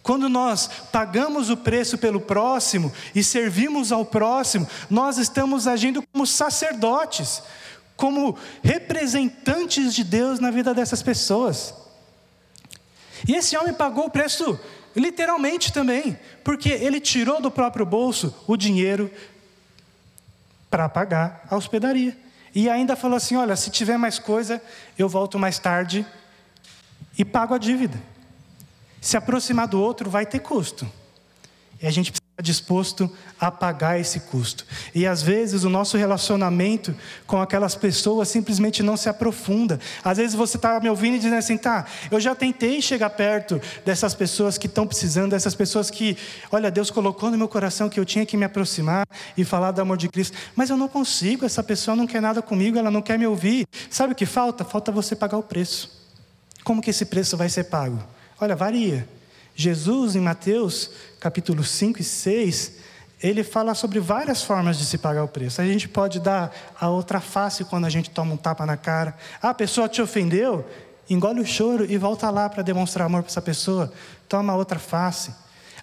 Quando 0.03 0.29
nós 0.29 0.69
pagamos 0.91 1.49
o 1.49 1.57
preço 1.57 1.97
pelo 1.97 2.21
próximo 2.21 2.93
e 3.15 3.23
servimos 3.23 3.91
ao 3.91 4.05
próximo, 4.05 4.67
nós 4.89 5.17
estamos 5.17 5.65
agindo 5.65 6.03
como 6.11 6.27
sacerdotes, 6.27 7.41
como 7.95 8.37
representantes 8.61 9.95
de 9.95 10.03
Deus 10.03 10.39
na 10.39 10.51
vida 10.51 10.73
dessas 10.73 11.01
pessoas. 11.01 11.73
E 13.27 13.33
esse 13.33 13.57
homem 13.57 13.73
pagou 13.73 14.05
o 14.05 14.11
preço 14.11 14.59
Literalmente 14.95 15.73
também, 15.73 16.17
porque 16.43 16.69
ele 16.69 16.99
tirou 16.99 17.41
do 17.41 17.49
próprio 17.49 17.85
bolso 17.85 18.33
o 18.45 18.55
dinheiro 18.55 19.11
para 20.69 20.87
pagar 20.87 21.43
a 21.49 21.55
hospedaria. 21.55 22.15
E 22.53 22.69
ainda 22.69 22.95
falou 22.95 23.17
assim: 23.17 23.35
olha, 23.35 23.55
se 23.55 23.71
tiver 23.71 23.97
mais 23.97 24.19
coisa, 24.19 24.61
eu 24.97 25.09
volto 25.09 25.39
mais 25.39 25.57
tarde 25.57 26.05
e 27.17 27.25
pago 27.25 27.55
a 27.55 27.57
dívida. 27.57 27.99
Se 29.03 29.17
aproximar 29.17 29.67
do 29.67 29.81
outro 29.81 30.09
vai 30.09 30.25
ter 30.25 30.39
custo. 30.39 30.89
E 31.81 31.85
a 31.85 31.91
gente 31.91 32.09
precisa 32.09 32.31
estar 32.31 32.41
disposto 32.41 33.11
a 33.37 33.51
pagar 33.51 33.99
esse 33.99 34.21
custo. 34.21 34.65
E 34.95 35.05
às 35.05 35.21
vezes 35.21 35.65
o 35.65 35.69
nosso 35.69 35.97
relacionamento 35.97 36.95
com 37.27 37.41
aquelas 37.41 37.75
pessoas 37.75 38.29
simplesmente 38.29 38.81
não 38.81 38.95
se 38.95 39.09
aprofunda. 39.09 39.77
Às 40.05 40.19
vezes 40.19 40.35
você 40.35 40.55
está 40.55 40.79
me 40.79 40.89
ouvindo 40.89 41.15
e 41.15 41.17
dizendo 41.17 41.35
assim, 41.35 41.57
tá, 41.57 41.85
eu 42.09 42.17
já 42.17 42.33
tentei 42.33 42.81
chegar 42.81 43.09
perto 43.09 43.59
dessas 43.83 44.13
pessoas 44.13 44.57
que 44.57 44.67
estão 44.67 44.87
precisando, 44.87 45.31
dessas 45.31 45.53
pessoas 45.53 45.91
que, 45.91 46.17
olha, 46.49 46.71
Deus 46.71 46.89
colocou 46.89 47.29
no 47.29 47.37
meu 47.37 47.49
coração 47.49 47.89
que 47.89 47.99
eu 47.99 48.05
tinha 48.05 48.25
que 48.25 48.37
me 48.37 48.45
aproximar 48.45 49.05
e 49.35 49.43
falar 49.43 49.71
do 49.71 49.81
amor 49.81 49.97
de 49.97 50.07
Cristo, 50.07 50.37
mas 50.55 50.69
eu 50.69 50.77
não 50.77 50.87
consigo, 50.87 51.45
essa 51.45 51.61
pessoa 51.61 51.93
não 51.93 52.07
quer 52.07 52.21
nada 52.21 52.41
comigo, 52.41 52.79
ela 52.79 52.89
não 52.89 53.01
quer 53.01 53.19
me 53.19 53.27
ouvir. 53.27 53.67
Sabe 53.89 54.13
o 54.13 54.15
que 54.15 54.25
falta? 54.25 54.63
Falta 54.63 54.89
você 54.89 55.13
pagar 55.13 55.37
o 55.37 55.43
preço. 55.43 55.91
Como 56.63 56.81
que 56.81 56.91
esse 56.91 57.03
preço 57.03 57.35
vai 57.35 57.49
ser 57.49 57.65
pago? 57.65 58.12
Olha, 58.39 58.55
varia. 58.55 59.07
Jesus, 59.55 60.15
em 60.15 60.19
Mateus 60.19 60.91
capítulo 61.19 61.63
5 61.63 62.01
e 62.01 62.03
6, 62.03 62.73
ele 63.21 63.43
fala 63.43 63.73
sobre 63.73 63.99
várias 63.99 64.43
formas 64.43 64.77
de 64.77 64.85
se 64.85 64.97
pagar 64.97 65.23
o 65.23 65.27
preço. 65.27 65.61
A 65.61 65.65
gente 65.65 65.87
pode 65.87 66.19
dar 66.19 66.53
a 66.79 66.89
outra 66.89 67.21
face 67.21 67.63
quando 67.63 67.85
a 67.85 67.89
gente 67.89 68.09
toma 68.09 68.33
um 68.33 68.37
tapa 68.37 68.65
na 68.65 68.75
cara. 68.75 69.15
Ah, 69.41 69.49
a 69.49 69.53
pessoa 69.53 69.87
te 69.87 70.01
ofendeu, 70.01 70.67
engole 71.09 71.39
o 71.39 71.45
choro 71.45 71.85
e 71.89 71.97
volta 71.97 72.29
lá 72.29 72.49
para 72.49 72.63
demonstrar 72.63 73.05
amor 73.05 73.21
para 73.21 73.31
essa 73.31 73.41
pessoa. 73.41 73.93
Toma 74.27 74.51
a 74.51 74.55
outra 74.55 74.79
face. 74.79 75.33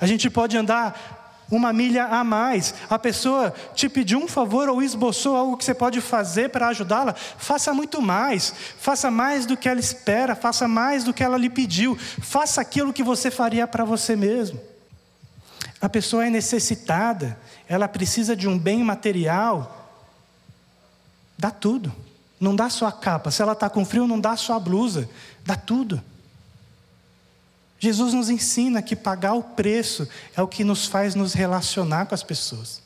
A 0.01 0.07
gente 0.07 0.29
pode 0.29 0.57
andar 0.57 1.20
uma 1.51 1.73
milha 1.73 2.05
a 2.05 2.23
mais. 2.23 2.75
A 2.89 2.99
pessoa 2.99 3.53
te 3.75 3.89
pediu 3.89 4.19
um 4.19 4.29
favor 4.29 4.69
ou 4.69 4.83
esboçou 4.83 5.37
algo 5.37 5.57
que 5.57 5.65
você 5.65 5.75
pode 5.75 6.01
fazer 6.01 6.51
para 6.51 6.69
ajudá-la, 6.69 7.15
faça 7.15 7.75
muito 7.75 8.01
mais. 8.01 8.55
Faça 8.79 9.11
mais 9.11 9.47
do 9.47 9.57
que 9.57 9.69
ela 9.69 9.81
espera, 9.81 10.37
faça 10.37 10.69
mais 10.69 11.03
do 11.03 11.13
que 11.13 11.25
ela 11.25 11.37
lhe 11.37 11.51
pediu. 11.51 11.97
Faça 11.97 12.61
aquilo 12.61 12.93
que 12.93 13.03
você 13.03 13.31
faria 13.31 13.67
para 13.67 13.85
você 13.85 14.15
mesmo. 14.15 14.61
A 15.81 15.89
pessoa 15.89 16.27
é 16.27 16.31
necessitada, 16.31 17.39
ela 17.67 17.89
precisa 17.89 18.37
de 18.37 18.47
um 18.47 18.59
bem 18.59 18.85
material. 18.85 19.77
Dá 21.39 21.51
tudo. 21.51 21.93
Não 22.39 22.55
dá 22.55 22.71
só 22.71 22.87
a 22.87 22.93
capa. 22.93 23.31
Se 23.31 23.43
ela 23.43 23.53
está 23.53 23.69
com 23.69 23.85
frio, 23.85 24.07
não 24.07 24.21
dá 24.21 24.37
só 24.37 24.55
a 24.55 24.61
blusa. 24.61 25.09
Dá 25.45 25.57
tudo. 25.57 26.03
Jesus 27.81 28.13
nos 28.13 28.29
ensina 28.29 28.83
que 28.83 28.95
pagar 28.95 29.33
o 29.33 29.43
preço 29.43 30.07
é 30.37 30.43
o 30.43 30.47
que 30.47 30.63
nos 30.63 30.85
faz 30.85 31.15
nos 31.15 31.33
relacionar 31.33 32.05
com 32.05 32.15
as 32.15 32.23
pessoas. 32.23 32.83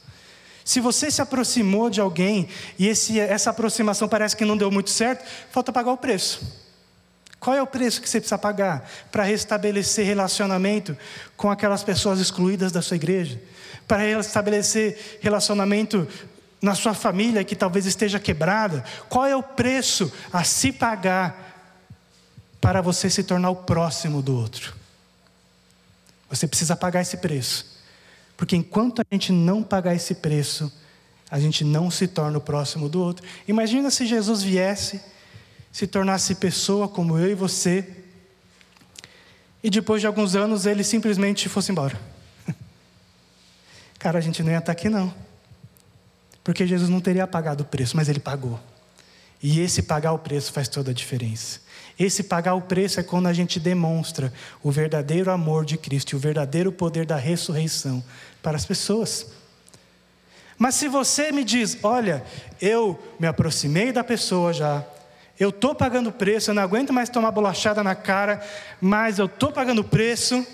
Se 0.65 0.79
você 0.79 1.11
se 1.11 1.21
aproximou 1.21 1.91
de 1.91 2.01
alguém 2.01 2.49
e 2.79 2.87
esse, 2.87 3.19
essa 3.19 3.51
aproximação 3.51 4.09
parece 4.09 4.37
que 4.37 4.45
não 4.45 4.57
deu 4.57 4.71
muito 4.71 4.91
certo, 4.91 5.29
falta 5.51 5.73
pagar 5.73 5.91
o 5.91 5.97
preço. 5.97 6.41
Qual 7.41 7.55
é 7.55 7.61
o 7.61 7.67
preço 7.67 8.01
que 8.01 8.09
você 8.09 8.21
precisa 8.21 8.39
pagar 8.39 8.89
para 9.11 9.25
restabelecer 9.25 10.07
relacionamento 10.07 10.97
com 11.37 11.51
aquelas 11.51 11.83
pessoas 11.83 12.21
excluídas 12.21 12.71
da 12.71 12.81
sua 12.81 12.95
igreja? 12.95 13.43
Para 13.87 13.99
restabelecer 13.99 15.19
relacionamento 15.21 16.09
na 16.63 16.75
sua 16.75 16.95
família 16.95 17.45
que 17.45 17.57
talvez 17.57 17.85
esteja 17.85 18.21
quebrada? 18.21 18.85
Qual 19.09 19.27
é 19.27 19.35
o 19.35 19.43
preço 19.43 20.11
a 20.33 20.45
se 20.45 20.71
pagar 20.71 21.53
para 22.61 22.81
você 22.81 23.11
se 23.11 23.25
tornar 23.25 23.51
o 23.51 23.57
próximo 23.57 24.23
do 24.23 24.35
outro? 24.35 24.84
Você 26.29 26.47
precisa 26.47 26.75
pagar 26.75 27.03
esse 27.03 27.17
preço. 27.17 27.75
Porque 28.37 28.57
enquanto 28.57 29.01
a 29.01 29.05
gente 29.11 29.33
não 29.33 29.63
pagar 29.63 29.95
esse 29.95 30.17
preço, 30.17 30.73
a 31.31 31.39
gente 31.39 31.65
não 31.65 31.91
se 31.91 32.07
torna 32.07 32.39
o 32.39 32.41
próximo 32.41 32.89
do 32.89 33.03
outro. 33.03 33.27
Imagina 33.47 33.91
se 33.91 34.07
Jesus 34.07 34.43
viesse, 34.43 35.01
se 35.73 35.87
tornasse 35.87 36.35
pessoa 36.35 36.89
como 36.89 37.19
eu 37.19 37.31
e 37.31 37.35
você, 37.35 38.05
e 39.63 39.71
depois 39.71 40.01
de 40.01 40.07
alguns 40.07 40.37
anos 40.37 40.67
ele 40.67 40.85
simplesmente 40.85 41.49
fosse 41.49 41.73
embora. 41.73 41.99
Cara, 43.99 44.19
a 44.19 44.21
gente 44.21 44.43
não 44.43 44.53
ia 44.53 44.59
estar 44.59 44.73
aqui 44.73 44.89
não. 44.89 45.13
Porque 46.43 46.67
Jesus 46.67 46.91
não 46.91 47.01
teria 47.01 47.27
pagado 47.27 47.63
o 47.63 47.67
preço, 47.67 47.97
mas 47.97 48.09
ele 48.09 48.21
pagou. 48.21 48.61
E 49.43 49.61
esse 49.61 49.83
pagar 49.83 50.13
o 50.13 50.19
preço 50.19 50.53
faz 50.53 50.69
toda 50.69 50.91
a 50.91 50.95
diferença. 50.95 51.61
Esse 51.99 52.25
pagar 52.25 52.55
o 52.55 52.63
preço 52.63 52.99
é 52.99 53.03
quando 53.03 53.29
a 53.29 53.33
gente 53.33 53.61
demonstra 53.61 54.33
o 54.63 54.71
verdadeiro 54.71 55.31
amor 55.31 55.65
de 55.65 55.79
Cristo 55.79 56.13
e 56.13 56.17
o 56.17 56.19
verdadeiro 56.19 56.73
poder 56.73 57.07
da 57.07 57.17
ressurreição 57.17 58.03
para 58.43 58.57
as 58.57 58.67
pessoas. 58.67 59.27
Mas 60.59 60.75
se 60.75 60.89
você 60.89 61.31
me 61.31 61.45
diz, 61.45 61.79
olha, 61.83 62.25
eu 62.61 63.01
me 63.19 63.27
aproximei 63.27 63.93
da 63.93 64.03
pessoa 64.03 64.53
já, 64.53 64.85
eu 65.39 65.49
estou 65.51 65.75
pagando 65.75 66.13
preço, 66.13 66.51
eu 66.51 66.55
não 66.55 66.63
aguento 66.63 66.93
mais 66.93 67.09
tomar 67.09 67.31
bolachada 67.31 67.83
na 67.83 67.95
cara, 67.95 68.41
mas 68.81 69.19
eu 69.19 69.27
estou 69.27 69.53
pagando 69.53 69.83
preço, 69.83 70.47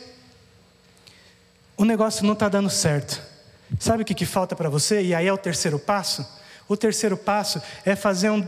o 1.77 1.85
negócio 1.85 2.25
não 2.25 2.35
está 2.35 2.49
dando 2.49 2.71
certo. 2.71 3.21
Sabe 3.79 4.03
o 4.03 4.07
que, 4.07 4.15
que 4.15 4.27
falta 4.27 4.57
para 4.57 4.69
você? 4.69 5.03
E 5.03 5.15
aí 5.15 5.27
é 5.27 5.33
o 5.33 5.39
terceiro 5.39 5.79
passo? 5.79 6.27
O 6.69 6.77
terceiro 6.77 7.17
passo 7.17 7.61
é 7.85 7.95
fazer 7.95 8.31
um, 8.31 8.47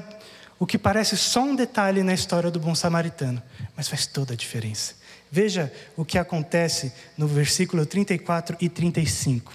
o 0.62 0.66
que 0.66 0.78
parece 0.78 1.16
só 1.16 1.42
um 1.42 1.56
detalhe 1.56 2.04
na 2.04 2.14
história 2.14 2.48
do 2.48 2.60
bom 2.60 2.72
samaritano, 2.72 3.42
mas 3.76 3.88
faz 3.88 4.06
toda 4.06 4.34
a 4.34 4.36
diferença. 4.36 4.94
Veja 5.28 5.72
o 5.96 6.04
que 6.04 6.16
acontece 6.16 6.92
no 7.18 7.26
versículo 7.26 7.84
34 7.84 8.56
e 8.60 8.68
35. 8.68 9.52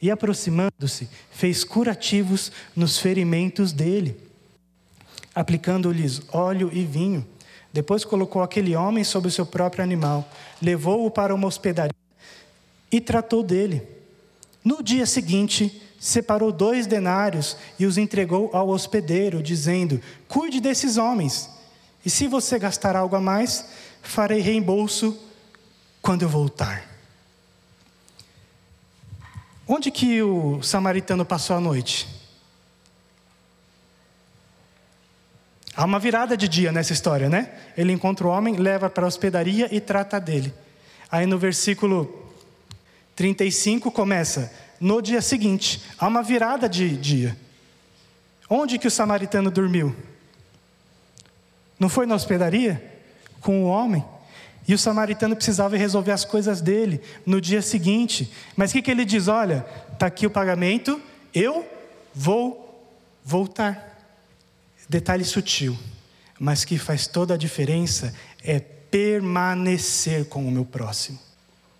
E 0.00 0.08
aproximando-se, 0.08 1.08
fez 1.32 1.64
curativos 1.64 2.52
nos 2.76 2.96
ferimentos 2.96 3.72
dele, 3.72 4.16
aplicando-lhes 5.34 6.22
óleo 6.32 6.70
e 6.72 6.84
vinho. 6.84 7.26
Depois 7.72 8.04
colocou 8.04 8.40
aquele 8.40 8.76
homem 8.76 9.02
sobre 9.02 9.26
o 9.26 9.32
seu 9.32 9.44
próprio 9.44 9.82
animal, 9.82 10.30
levou-o 10.62 11.10
para 11.10 11.34
uma 11.34 11.48
hospedaria 11.48 11.90
e 12.92 13.00
tratou 13.00 13.42
dele. 13.42 13.82
No 14.62 14.80
dia 14.80 15.06
seguinte, 15.06 15.82
separou 16.06 16.52
dois 16.52 16.86
denários 16.86 17.56
e 17.80 17.84
os 17.84 17.98
entregou 17.98 18.48
ao 18.52 18.68
hospedeiro, 18.68 19.42
dizendo: 19.42 20.00
Cuide 20.28 20.60
desses 20.60 20.96
homens, 20.96 21.50
e 22.04 22.08
se 22.08 22.28
você 22.28 22.60
gastar 22.60 22.94
algo 22.94 23.16
a 23.16 23.20
mais, 23.20 23.66
farei 24.02 24.40
reembolso 24.40 25.18
quando 26.00 26.22
eu 26.22 26.28
voltar. 26.28 26.88
Onde 29.66 29.90
que 29.90 30.22
o 30.22 30.62
samaritano 30.62 31.24
passou 31.24 31.56
a 31.56 31.60
noite? 31.60 32.06
Há 35.74 35.84
uma 35.84 35.98
virada 35.98 36.36
de 36.36 36.46
dia 36.46 36.70
nessa 36.70 36.92
história, 36.92 37.28
né? 37.28 37.52
Ele 37.76 37.92
encontra 37.92 38.28
o 38.28 38.30
homem, 38.30 38.54
leva 38.54 38.88
para 38.88 39.04
a 39.04 39.08
hospedaria 39.08 39.68
e 39.74 39.80
trata 39.80 40.20
dele. 40.20 40.54
Aí 41.10 41.26
no 41.26 41.36
versículo 41.36 42.32
35 43.16 43.90
começa: 43.90 44.52
no 44.80 45.00
dia 45.00 45.22
seguinte, 45.22 45.82
há 45.98 46.06
uma 46.06 46.22
virada 46.22 46.68
de 46.68 46.96
dia. 46.96 47.36
Onde 48.48 48.78
que 48.78 48.86
o 48.86 48.90
samaritano 48.90 49.50
dormiu? 49.50 49.94
Não 51.78 51.88
foi 51.88 52.06
na 52.06 52.14
hospedaria? 52.14 52.82
Com 53.40 53.64
o 53.64 53.66
homem? 53.66 54.04
E 54.68 54.74
o 54.74 54.78
samaritano 54.78 55.36
precisava 55.36 55.76
resolver 55.76 56.10
as 56.10 56.24
coisas 56.24 56.60
dele 56.60 57.00
no 57.24 57.40
dia 57.40 57.62
seguinte. 57.62 58.32
Mas 58.56 58.70
o 58.70 58.74
que, 58.74 58.82
que 58.82 58.90
ele 58.90 59.04
diz? 59.04 59.28
Olha, 59.28 59.64
está 59.92 60.06
aqui 60.06 60.26
o 60.26 60.30
pagamento, 60.30 61.00
eu 61.32 61.66
vou 62.14 62.66
voltar. 63.24 63.94
Detalhe 64.88 65.24
sutil, 65.24 65.76
mas 66.38 66.64
que 66.64 66.78
faz 66.78 67.06
toda 67.06 67.34
a 67.34 67.36
diferença 67.36 68.14
é 68.42 68.60
permanecer 68.60 70.26
com 70.26 70.46
o 70.46 70.50
meu 70.50 70.64
próximo. 70.64 71.18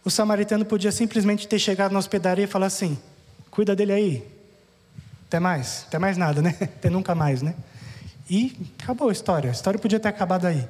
O 0.06 0.10
samaritano 0.10 0.64
podia 0.64 0.92
simplesmente 0.92 1.48
ter 1.48 1.58
chegado 1.58 1.90
na 1.90 1.98
hospedaria 1.98 2.44
e 2.44 2.46
falar 2.46 2.66
assim: 2.66 2.96
cuida 3.50 3.74
dele 3.74 3.92
aí. 3.92 4.28
Até 5.26 5.40
mais, 5.40 5.84
até 5.88 5.98
mais 5.98 6.16
nada, 6.16 6.40
né? 6.40 6.56
Até 6.62 6.88
nunca 6.88 7.12
mais, 7.12 7.42
né? 7.42 7.56
E 8.30 8.56
acabou 8.80 9.08
a 9.08 9.12
história. 9.12 9.50
A 9.50 9.52
história 9.52 9.80
podia 9.80 9.98
ter 9.98 10.06
acabado 10.06 10.46
aí. 10.46 10.64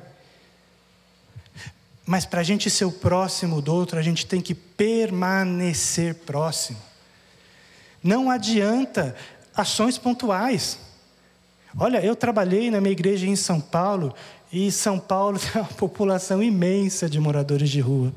Mas 2.06 2.24
para 2.24 2.40
a 2.40 2.42
gente 2.42 2.70
ser 2.70 2.86
o 2.86 2.90
próximo 2.90 3.60
do 3.60 3.74
outro, 3.74 3.98
a 3.98 4.02
gente 4.02 4.24
tem 4.24 4.40
que 4.40 4.54
permanecer 4.54 6.14
próximo. 6.14 6.78
Não 8.02 8.30
adianta 8.30 9.14
ações 9.54 9.98
pontuais. 9.98 10.78
Olha, 11.78 12.02
eu 12.02 12.16
trabalhei 12.16 12.70
na 12.70 12.80
minha 12.80 12.92
igreja 12.92 13.26
em 13.26 13.36
São 13.36 13.60
Paulo, 13.60 14.14
e 14.50 14.72
São 14.72 14.98
Paulo 14.98 15.36
tem 15.52 15.60
uma 15.60 15.68
população 15.68 16.42
imensa 16.42 17.06
de 17.06 17.20
moradores 17.20 17.68
de 17.68 17.80
rua. 17.80 18.14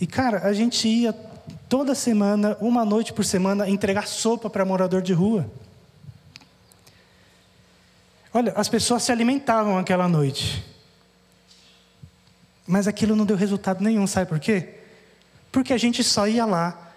E, 0.00 0.06
cara, 0.06 0.46
a 0.46 0.52
gente 0.52 0.86
ia 0.86 1.12
toda 1.68 1.94
semana, 1.94 2.56
uma 2.60 2.84
noite 2.84 3.12
por 3.12 3.24
semana, 3.24 3.68
entregar 3.68 4.06
sopa 4.06 4.50
para 4.50 4.64
morador 4.64 5.02
de 5.02 5.12
rua. 5.12 5.50
Olha, 8.32 8.52
as 8.54 8.68
pessoas 8.68 9.02
se 9.02 9.10
alimentavam 9.10 9.78
aquela 9.78 10.06
noite. 10.06 10.64
Mas 12.66 12.86
aquilo 12.86 13.16
não 13.16 13.24
deu 13.24 13.36
resultado 13.36 13.82
nenhum, 13.82 14.06
sabe 14.06 14.28
por 14.28 14.38
quê? 14.38 14.80
Porque 15.50 15.72
a 15.72 15.78
gente 15.78 16.04
só 16.04 16.28
ia 16.28 16.44
lá, 16.44 16.92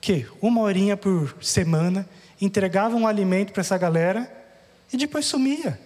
que 0.00 0.26
uma 0.40 0.62
horinha 0.62 0.96
por 0.96 1.36
semana, 1.42 2.08
entregava 2.40 2.96
um 2.96 3.06
alimento 3.06 3.52
para 3.52 3.60
essa 3.60 3.76
galera 3.76 4.30
e 4.92 4.96
depois 4.96 5.26
sumia. 5.26 5.78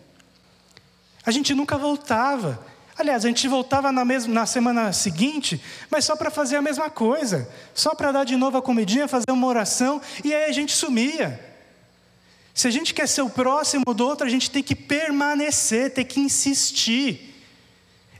A 1.26 1.30
gente 1.30 1.54
nunca 1.54 1.76
voltava. 1.76 2.64
Aliás, 2.96 3.24
a 3.24 3.28
gente 3.28 3.48
voltava 3.48 3.90
na, 3.90 4.04
mesma, 4.04 4.32
na 4.32 4.46
semana 4.46 4.92
seguinte, 4.92 5.60
mas 5.90 6.04
só 6.04 6.14
para 6.14 6.30
fazer 6.30 6.56
a 6.56 6.62
mesma 6.62 6.88
coisa, 6.88 7.48
só 7.74 7.94
para 7.94 8.12
dar 8.12 8.24
de 8.24 8.36
novo 8.36 8.56
a 8.56 8.62
comidinha, 8.62 9.08
fazer 9.08 9.30
uma 9.30 9.46
oração, 9.46 10.00
e 10.22 10.32
aí 10.32 10.44
a 10.44 10.52
gente 10.52 10.72
sumia. 10.72 11.40
Se 12.54 12.68
a 12.68 12.70
gente 12.70 12.94
quer 12.94 13.08
ser 13.08 13.22
o 13.22 13.28
próximo 13.30 13.92
do 13.92 14.06
outro, 14.06 14.24
a 14.24 14.30
gente 14.30 14.48
tem 14.48 14.62
que 14.62 14.76
permanecer, 14.76 15.92
tem 15.92 16.04
que 16.04 16.20
insistir. 16.20 17.34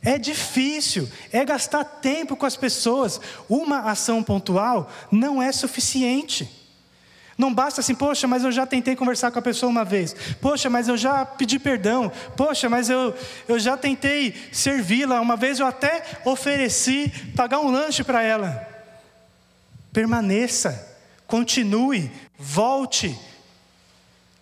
É 0.03 0.19
difícil, 0.19 1.09
é 1.33 1.45
gastar 1.45 1.85
tempo 1.85 2.37
com 2.37 2.45
as 2.45 2.57
pessoas. 2.57 3.21
Uma 3.49 3.91
ação 3.91 4.25
pontual 4.25 4.91
não 5.11 5.41
é 5.41 5.53
suficiente. 5.53 6.64
Não 7.37 7.53
basta 7.53 7.81
assim, 7.81 7.95
poxa, 7.95 8.29
mas 8.29 8.45
eu 8.45 8.53
já 8.53 8.65
tentei 8.65 8.95
conversar 8.95 9.31
com 9.31 9.39
a 9.39 9.43
pessoa 9.43 9.71
uma 9.71 9.85
vez. 9.85 10.15
Poxa, 10.41 10.71
mas 10.71 10.89
eu 10.89 10.97
já 10.97 11.25
pedi 11.25 11.59
perdão. 11.59 12.11
Poxa, 12.37 12.69
mas 12.69 12.89
eu, 12.89 13.15
eu 13.49 13.59
já 13.59 13.77
tentei 13.77 14.35
servi-la. 14.53 15.21
Uma 15.21 15.37
vez 15.37 15.59
eu 15.59 15.67
até 15.67 16.05
ofereci 16.25 17.13
pagar 17.37 17.59
um 17.59 17.71
lanche 17.71 18.05
para 18.05 18.23
ela. 18.23 18.69
Permaneça, 19.93 20.97
continue, 21.27 22.11
volte. 22.39 23.19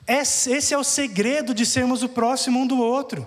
Esse 0.07 0.75
é 0.75 0.79
o 0.79 0.85
segredo 0.85 1.55
de 1.55 1.65
sermos 1.65 2.03
o 2.03 2.09
próximo 2.09 2.61
um 2.61 2.67
do 2.67 2.79
outro. 2.79 3.27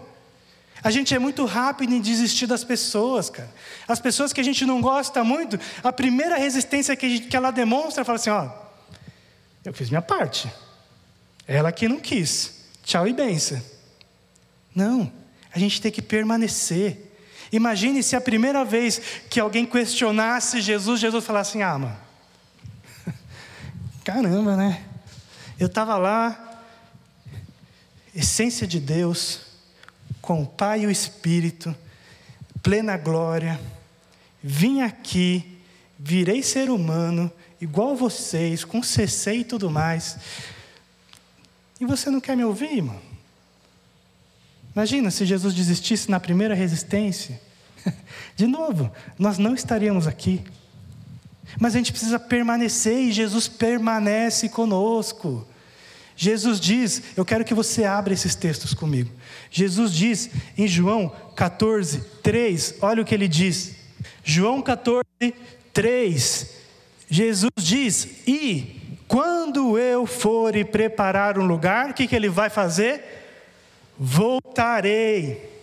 A 0.83 0.91
gente 0.91 1.15
é 1.15 1.17
muito 1.17 1.45
rápido 1.45 1.93
em 1.93 1.99
desistir 1.99 2.45
das 2.45 2.63
pessoas, 2.63 3.27
cara. 3.31 3.49
As 3.87 3.99
pessoas 3.99 4.31
que 4.31 4.39
a 4.39 4.43
gente 4.43 4.67
não 4.67 4.81
gosta 4.81 5.23
muito, 5.23 5.59
a 5.83 5.91
primeira 5.91 6.37
resistência 6.37 6.95
que, 6.95 7.09
gente, 7.09 7.27
que 7.27 7.35
ela 7.35 7.49
demonstra, 7.49 8.05
fala 8.05 8.17
assim: 8.17 8.29
ó, 8.29 8.64
eu 9.65 9.73
fiz 9.73 9.89
minha 9.89 10.01
parte. 10.01 10.51
Ela 11.47 11.71
que 11.71 11.87
não 11.87 11.99
quis. 11.99 12.65
Tchau 12.83 13.07
e 13.07 13.13
benção. 13.13 13.61
Não, 14.73 15.11
a 15.51 15.57
gente 15.57 15.81
tem 15.81 15.91
que 15.91 16.01
permanecer. 16.01 17.13
Imagine 17.51 18.03
se 18.03 18.15
a 18.15 18.21
primeira 18.21 18.63
vez 18.63 19.01
que 19.29 19.39
alguém 19.39 19.65
questionasse 19.65 20.61
Jesus, 20.61 20.99
Jesus 20.99 21.25
falasse 21.25 21.51
assim: 21.51 21.61
ah, 21.63 21.77
mano, 21.79 21.97
caramba, 24.03 24.55
né? 24.55 24.85
Eu 25.57 25.67
estava 25.67 25.97
lá, 25.97 26.61
essência 28.13 28.67
de 28.67 28.79
Deus, 28.79 29.41
com 30.21 30.43
o 30.43 30.45
Pai 30.45 30.81
e 30.81 30.87
o 30.87 30.91
Espírito, 30.91 31.73
plena 32.61 32.97
glória, 32.97 33.59
vim 34.43 34.81
aqui, 34.81 35.59
virei 35.97 36.43
ser 36.43 36.69
humano, 36.69 37.31
igual 37.59 37.95
vocês, 37.95 38.63
com 38.63 38.81
CC 38.83 39.37
e 39.37 39.43
tudo 39.43 39.69
mais. 39.69 40.17
E 41.79 41.85
você 41.85 42.09
não 42.09 42.21
quer 42.21 42.35
me 42.35 42.43
ouvir, 42.43 42.77
irmão? 42.77 43.01
Imagina 44.75 45.09
se 45.09 45.25
Jesus 45.25 45.53
desistisse 45.53 46.11
na 46.11 46.19
primeira 46.19 46.53
resistência. 46.53 47.41
De 48.35 48.45
novo, 48.45 48.91
nós 49.17 49.37
não 49.37 49.55
estaríamos 49.55 50.07
aqui. 50.07 50.43
Mas 51.59 51.73
a 51.73 51.77
gente 51.77 51.91
precisa 51.91 52.19
permanecer 52.19 52.97
e 52.97 53.11
Jesus 53.11 53.47
permanece 53.47 54.49
conosco. 54.49 55.47
Jesus 56.17 56.59
diz, 56.59 57.01
eu 57.15 57.25
quero 57.25 57.45
que 57.45 57.53
você 57.53 57.83
abra 57.83 58.13
esses 58.13 58.35
textos 58.35 58.73
comigo. 58.73 59.11
Jesus 59.51 59.91
diz 59.91 60.29
em 60.57 60.67
João 60.67 61.09
14, 61.35 62.01
3, 62.23 62.75
olha 62.81 63.01
o 63.01 63.05
que 63.05 63.13
ele 63.13 63.27
diz. 63.27 63.75
João 64.23 64.61
14, 64.61 65.05
3. 65.73 66.49
Jesus 67.09 67.51
diz: 67.57 68.07
E 68.27 68.81
quando 69.07 69.77
eu 69.77 70.05
for 70.05 70.55
e 70.55 70.65
preparar 70.65 71.37
um 71.37 71.45
lugar, 71.45 71.89
o 71.89 71.93
que, 71.93 72.07
que 72.07 72.15
ele 72.15 72.29
vai 72.29 72.49
fazer? 72.49 73.03
Voltarei 73.97 75.55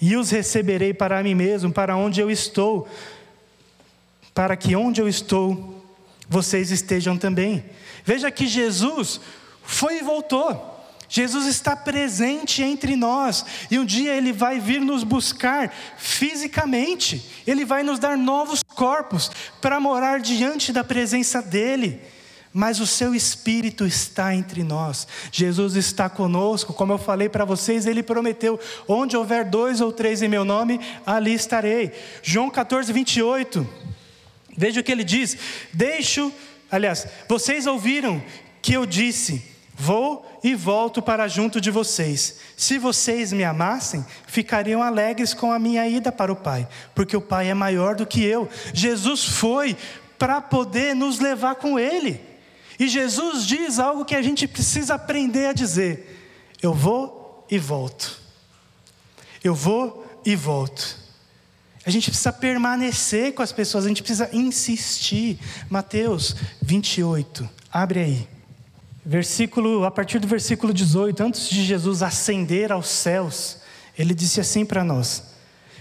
e 0.00 0.16
os 0.16 0.30
receberei 0.30 0.92
para 0.92 1.22
mim 1.22 1.34
mesmo, 1.34 1.72
para 1.72 1.96
onde 1.96 2.20
eu 2.20 2.30
estou, 2.30 2.88
para 4.34 4.56
que 4.56 4.74
onde 4.74 5.00
eu 5.00 5.08
estou, 5.08 5.80
vocês 6.28 6.70
estejam 6.70 7.16
também. 7.16 7.64
Veja 8.04 8.30
que 8.30 8.46
Jesus 8.46 9.20
foi 9.62 9.98
e 9.98 10.02
voltou. 10.02 10.71
Jesus 11.12 11.44
está 11.44 11.76
presente 11.76 12.62
entre 12.62 12.96
nós 12.96 13.44
e 13.70 13.78
um 13.78 13.84
dia 13.84 14.14
Ele 14.14 14.32
vai 14.32 14.58
vir 14.58 14.80
nos 14.80 15.04
buscar 15.04 15.70
fisicamente, 15.98 17.30
Ele 17.46 17.66
vai 17.66 17.82
nos 17.82 17.98
dar 17.98 18.16
novos 18.16 18.62
corpos 18.62 19.30
para 19.60 19.78
morar 19.78 20.20
diante 20.20 20.72
da 20.72 20.82
presença 20.82 21.42
dEle. 21.42 22.00
Mas 22.50 22.80
o 22.80 22.86
seu 22.86 23.14
Espírito 23.14 23.86
está 23.86 24.34
entre 24.34 24.64
nós, 24.64 25.06
Jesus 25.30 25.76
está 25.76 26.08
conosco, 26.08 26.72
como 26.72 26.94
eu 26.94 26.98
falei 26.98 27.28
para 27.28 27.44
vocês, 27.44 27.84
Ele 27.84 28.02
prometeu: 28.02 28.58
onde 28.88 29.14
houver 29.14 29.44
dois 29.44 29.82
ou 29.82 29.92
três 29.92 30.22
em 30.22 30.28
meu 30.28 30.46
nome, 30.46 30.80
ali 31.04 31.34
estarei. 31.34 31.92
João 32.22 32.48
14, 32.48 32.90
28, 32.90 33.68
veja 34.56 34.80
o 34.80 34.82
que 34.82 34.92
ele 34.92 35.04
diz: 35.04 35.36
Deixo, 35.74 36.32
aliás, 36.70 37.06
vocês 37.28 37.66
ouviram 37.66 38.22
que 38.62 38.72
eu 38.72 38.86
disse, 38.86 39.52
Vou 39.74 40.26
e 40.44 40.54
volto 40.54 41.00
para 41.00 41.26
junto 41.28 41.60
de 41.60 41.70
vocês. 41.70 42.38
Se 42.56 42.78
vocês 42.78 43.32
me 43.32 43.42
amassem, 43.42 44.04
ficariam 44.26 44.82
alegres 44.82 45.32
com 45.32 45.50
a 45.50 45.58
minha 45.58 45.88
ida 45.88 46.12
para 46.12 46.32
o 46.32 46.36
Pai, 46.36 46.68
porque 46.94 47.16
o 47.16 47.22
Pai 47.22 47.48
é 47.48 47.54
maior 47.54 47.94
do 47.94 48.06
que 48.06 48.22
eu. 48.22 48.48
Jesus 48.74 49.24
foi 49.24 49.76
para 50.18 50.40
poder 50.40 50.94
nos 50.94 51.18
levar 51.18 51.56
com 51.56 51.78
Ele. 51.78 52.20
E 52.78 52.88
Jesus 52.88 53.46
diz 53.46 53.78
algo 53.78 54.04
que 54.04 54.14
a 54.14 54.22
gente 54.22 54.46
precisa 54.46 54.94
aprender 54.94 55.46
a 55.46 55.52
dizer: 55.52 56.54
Eu 56.62 56.74
vou 56.74 57.46
e 57.50 57.58
volto. 57.58 58.20
Eu 59.42 59.54
vou 59.54 60.06
e 60.24 60.36
volto. 60.36 61.02
A 61.84 61.90
gente 61.90 62.10
precisa 62.10 62.32
permanecer 62.32 63.34
com 63.34 63.42
as 63.42 63.50
pessoas, 63.52 63.84
a 63.84 63.88
gente 63.88 64.02
precisa 64.02 64.30
insistir. 64.32 65.38
Mateus 65.68 66.36
28, 66.62 67.48
abre 67.72 68.00
aí. 68.00 68.31
Versículo, 69.04 69.84
a 69.84 69.90
partir 69.90 70.20
do 70.20 70.28
versículo 70.28 70.72
18, 70.72 71.22
antes 71.22 71.48
de 71.48 71.64
Jesus 71.64 72.02
ascender 72.02 72.70
aos 72.70 72.88
céus, 72.88 73.58
ele 73.98 74.14
disse 74.14 74.40
assim 74.40 74.64
para 74.64 74.84
nós: 74.84 75.34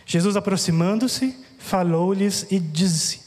Jesus 0.06 0.36
aproximando-se, 0.36 1.38
falou-lhes 1.60 2.48
e 2.50 2.60
disse: 2.60 3.22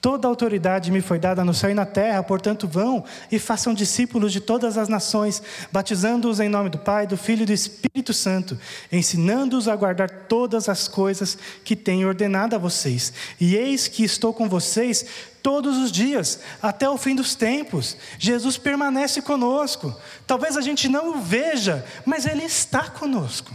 Toda 0.00 0.28
autoridade 0.28 0.92
me 0.92 1.00
foi 1.00 1.18
dada 1.18 1.44
no 1.44 1.54
céu 1.54 1.70
e 1.70 1.74
na 1.74 1.86
terra, 1.86 2.22
portanto, 2.22 2.68
vão 2.68 3.04
e 3.30 3.38
façam 3.38 3.74
discípulos 3.74 4.32
de 4.32 4.40
todas 4.40 4.78
as 4.78 4.88
nações, 4.88 5.42
batizando-os 5.72 6.38
em 6.38 6.48
nome 6.48 6.68
do 6.68 6.78
Pai, 6.78 7.06
do 7.06 7.16
Filho 7.16 7.42
e 7.42 7.46
do 7.46 7.52
Espírito 7.52 8.12
Santo, 8.12 8.58
ensinando-os 8.92 9.66
a 9.66 9.74
guardar 9.74 10.08
todas 10.28 10.68
as 10.68 10.86
coisas 10.86 11.36
que 11.64 11.74
tenho 11.74 12.06
ordenado 12.06 12.54
a 12.54 12.58
vocês. 12.58 13.12
E 13.40 13.56
eis 13.56 13.88
que 13.88 14.04
estou 14.04 14.32
com 14.32 14.48
vocês 14.48 15.06
todos 15.46 15.76
os 15.78 15.92
dias, 15.92 16.40
até 16.60 16.90
o 16.90 16.98
fim 16.98 17.14
dos 17.14 17.36
tempos. 17.36 17.96
Jesus 18.18 18.58
permanece 18.58 19.22
conosco. 19.22 19.94
Talvez 20.26 20.56
a 20.56 20.60
gente 20.60 20.88
não 20.88 21.10
o 21.10 21.20
veja, 21.20 21.86
mas 22.04 22.26
Ele 22.26 22.42
está 22.42 22.90
conosco. 22.90 23.54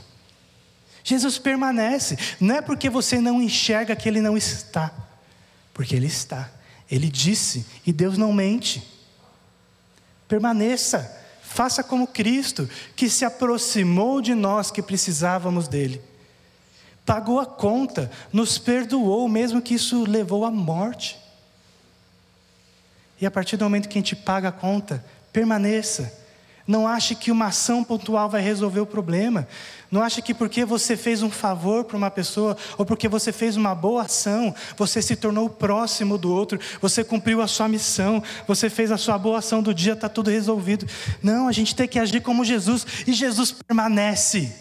Jesus 1.03 1.37
permanece. 1.37 2.17
Não 2.39 2.55
é 2.55 2.61
porque 2.61 2.89
você 2.89 3.19
não 3.19 3.41
enxerga 3.41 3.93
que 3.93 4.07
ele 4.07 4.21
não 4.21 4.37
está, 4.37 4.89
porque 5.73 5.93
ele 5.93 6.07
está. 6.07 6.49
Ele 6.89 7.09
disse, 7.09 7.65
e 7.85 7.91
Deus 7.91 8.17
não 8.17 8.31
mente. 8.31 8.81
Permaneça, 10.29 11.13
faça 11.41 11.83
como 11.83 12.07
Cristo, 12.07 12.69
que 12.95 13.09
se 13.09 13.25
aproximou 13.25 14.21
de 14.21 14.33
nós 14.33 14.71
que 14.71 14.81
precisávamos 14.81 15.67
dele. 15.67 16.01
Pagou 17.05 17.37
a 17.37 17.45
conta, 17.45 18.09
nos 18.31 18.57
perdoou, 18.57 19.27
mesmo 19.27 19.61
que 19.61 19.73
isso 19.73 20.05
levou 20.05 20.45
à 20.45 20.51
morte. 20.51 21.19
E 23.21 23.25
a 23.25 23.31
partir 23.31 23.55
do 23.55 23.63
momento 23.63 23.87
que 23.87 23.97
a 23.97 24.01
gente 24.01 24.15
paga 24.15 24.49
a 24.49 24.51
conta, 24.51 25.05
permaneça. 25.31 26.19
Não 26.65 26.87
ache 26.87 27.15
que 27.15 27.31
uma 27.31 27.47
ação 27.47 27.83
pontual 27.83 28.29
vai 28.29 28.41
resolver 28.41 28.79
o 28.79 28.85
problema. 28.85 29.47
Não 29.91 30.01
ache 30.01 30.21
que 30.21 30.33
porque 30.33 30.65
você 30.65 30.97
fez 30.97 31.21
um 31.21 31.29
favor 31.29 31.83
para 31.83 31.97
uma 31.97 32.09
pessoa, 32.09 32.57
ou 32.77 32.85
porque 32.85 33.07
você 33.07 33.31
fez 33.31 33.57
uma 33.57 33.75
boa 33.75 34.03
ação, 34.03 34.55
você 34.77 35.01
se 35.01 35.15
tornou 35.15 35.49
próximo 35.49 36.17
do 36.17 36.33
outro, 36.33 36.59
você 36.81 37.03
cumpriu 37.03 37.41
a 37.41 37.47
sua 37.47 37.67
missão, 37.67 38.23
você 38.47 38.69
fez 38.69 38.91
a 38.91 38.97
sua 38.97 39.17
boa 39.17 39.39
ação 39.39 39.61
do 39.61 39.73
dia, 39.73 39.93
está 39.93 40.07
tudo 40.07 40.29
resolvido. 40.29 40.87
Não, 41.21 41.47
a 41.47 41.51
gente 41.51 41.75
tem 41.75 41.87
que 41.87 41.99
agir 41.99 42.21
como 42.21 42.45
Jesus, 42.45 42.85
e 43.05 43.13
Jesus 43.13 43.51
permanece. 43.51 44.55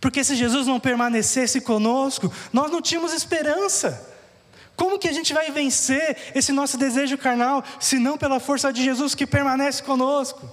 Porque 0.00 0.22
se 0.22 0.34
Jesus 0.36 0.66
não 0.66 0.80
permanecesse 0.80 1.60
conosco, 1.60 2.30
nós 2.52 2.70
não 2.70 2.82
tínhamos 2.82 3.12
esperança. 3.12 4.13
Como 4.76 4.98
que 4.98 5.08
a 5.08 5.12
gente 5.12 5.32
vai 5.32 5.50
vencer 5.50 6.16
esse 6.34 6.52
nosso 6.52 6.76
desejo 6.76 7.16
carnal, 7.16 7.64
se 7.78 7.98
não 7.98 8.18
pela 8.18 8.40
força 8.40 8.72
de 8.72 8.82
Jesus 8.82 9.14
que 9.14 9.26
permanece 9.26 9.82
conosco? 9.82 10.48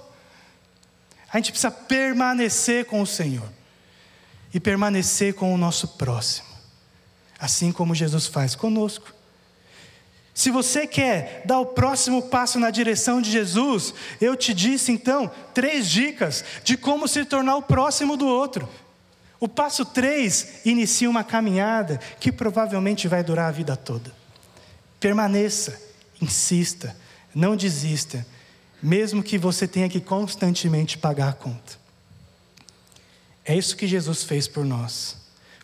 A 1.32 1.38
gente 1.38 1.50
precisa 1.50 1.70
permanecer 1.70 2.84
com 2.84 3.00
o 3.00 3.06
Senhor 3.06 3.48
e 4.52 4.60
permanecer 4.60 5.34
com 5.34 5.52
o 5.52 5.58
nosso 5.58 5.88
próximo, 5.88 6.48
assim 7.38 7.72
como 7.72 7.94
Jesus 7.94 8.26
faz 8.26 8.54
conosco. 8.54 9.12
Se 10.34 10.50
você 10.50 10.86
quer 10.86 11.42
dar 11.44 11.58
o 11.58 11.66
próximo 11.66 12.22
passo 12.22 12.58
na 12.58 12.70
direção 12.70 13.20
de 13.20 13.30
Jesus, 13.30 13.92
eu 14.20 14.34
te 14.34 14.54
disse 14.54 14.90
então 14.90 15.30
três 15.52 15.88
dicas 15.88 16.44
de 16.64 16.76
como 16.76 17.06
se 17.06 17.24
tornar 17.24 17.56
o 17.56 17.62
próximo 17.62 18.16
do 18.16 18.26
outro. 18.26 18.68
O 19.42 19.48
passo 19.48 19.84
3 19.84 20.60
inicia 20.64 21.10
uma 21.10 21.24
caminhada 21.24 21.98
que 22.20 22.30
provavelmente 22.30 23.08
vai 23.08 23.24
durar 23.24 23.48
a 23.48 23.50
vida 23.50 23.74
toda. 23.74 24.12
Permaneça, 25.00 25.82
insista, 26.20 26.96
não 27.34 27.56
desista, 27.56 28.24
mesmo 28.80 29.20
que 29.20 29.36
você 29.36 29.66
tenha 29.66 29.88
que 29.88 30.00
constantemente 30.00 30.96
pagar 30.96 31.30
a 31.30 31.32
conta. 31.32 31.72
É 33.44 33.56
isso 33.56 33.76
que 33.76 33.88
Jesus 33.88 34.22
fez 34.22 34.46
por 34.46 34.64
nós. 34.64 35.16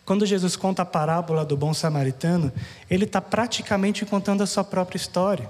Quando 0.03 0.25
Jesus 0.25 0.57
conta 0.57 0.81
a 0.81 0.85
parábola 0.85 1.45
do 1.45 1.55
bom 1.55 1.73
samaritano, 1.73 2.51
ele 2.89 3.05
está 3.05 3.21
praticamente 3.21 4.05
contando 4.05 4.43
a 4.43 4.45
sua 4.45 4.65
própria 4.65 4.97
história. 4.97 5.49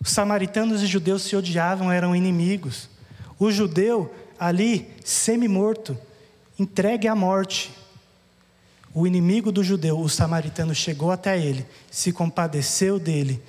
Os 0.00 0.10
samaritanos 0.10 0.82
e 0.82 0.86
judeus 0.86 1.22
se 1.22 1.36
odiavam, 1.36 1.92
eram 1.92 2.16
inimigos. 2.16 2.90
O 3.38 3.48
judeu, 3.52 4.12
ali, 4.40 4.90
semi-morto, 5.04 5.96
entregue 6.58 7.08
à 7.08 7.14
morte. 7.14 7.72
O 8.94 9.06
inimigo 9.06 9.50
do 9.50 9.64
judeu, 9.64 9.98
o 9.98 10.08
samaritano, 10.08 10.74
chegou 10.74 11.10
até 11.10 11.38
ele, 11.38 11.66
se 11.90 12.12
compadeceu 12.12 12.98
dele, 12.98 13.42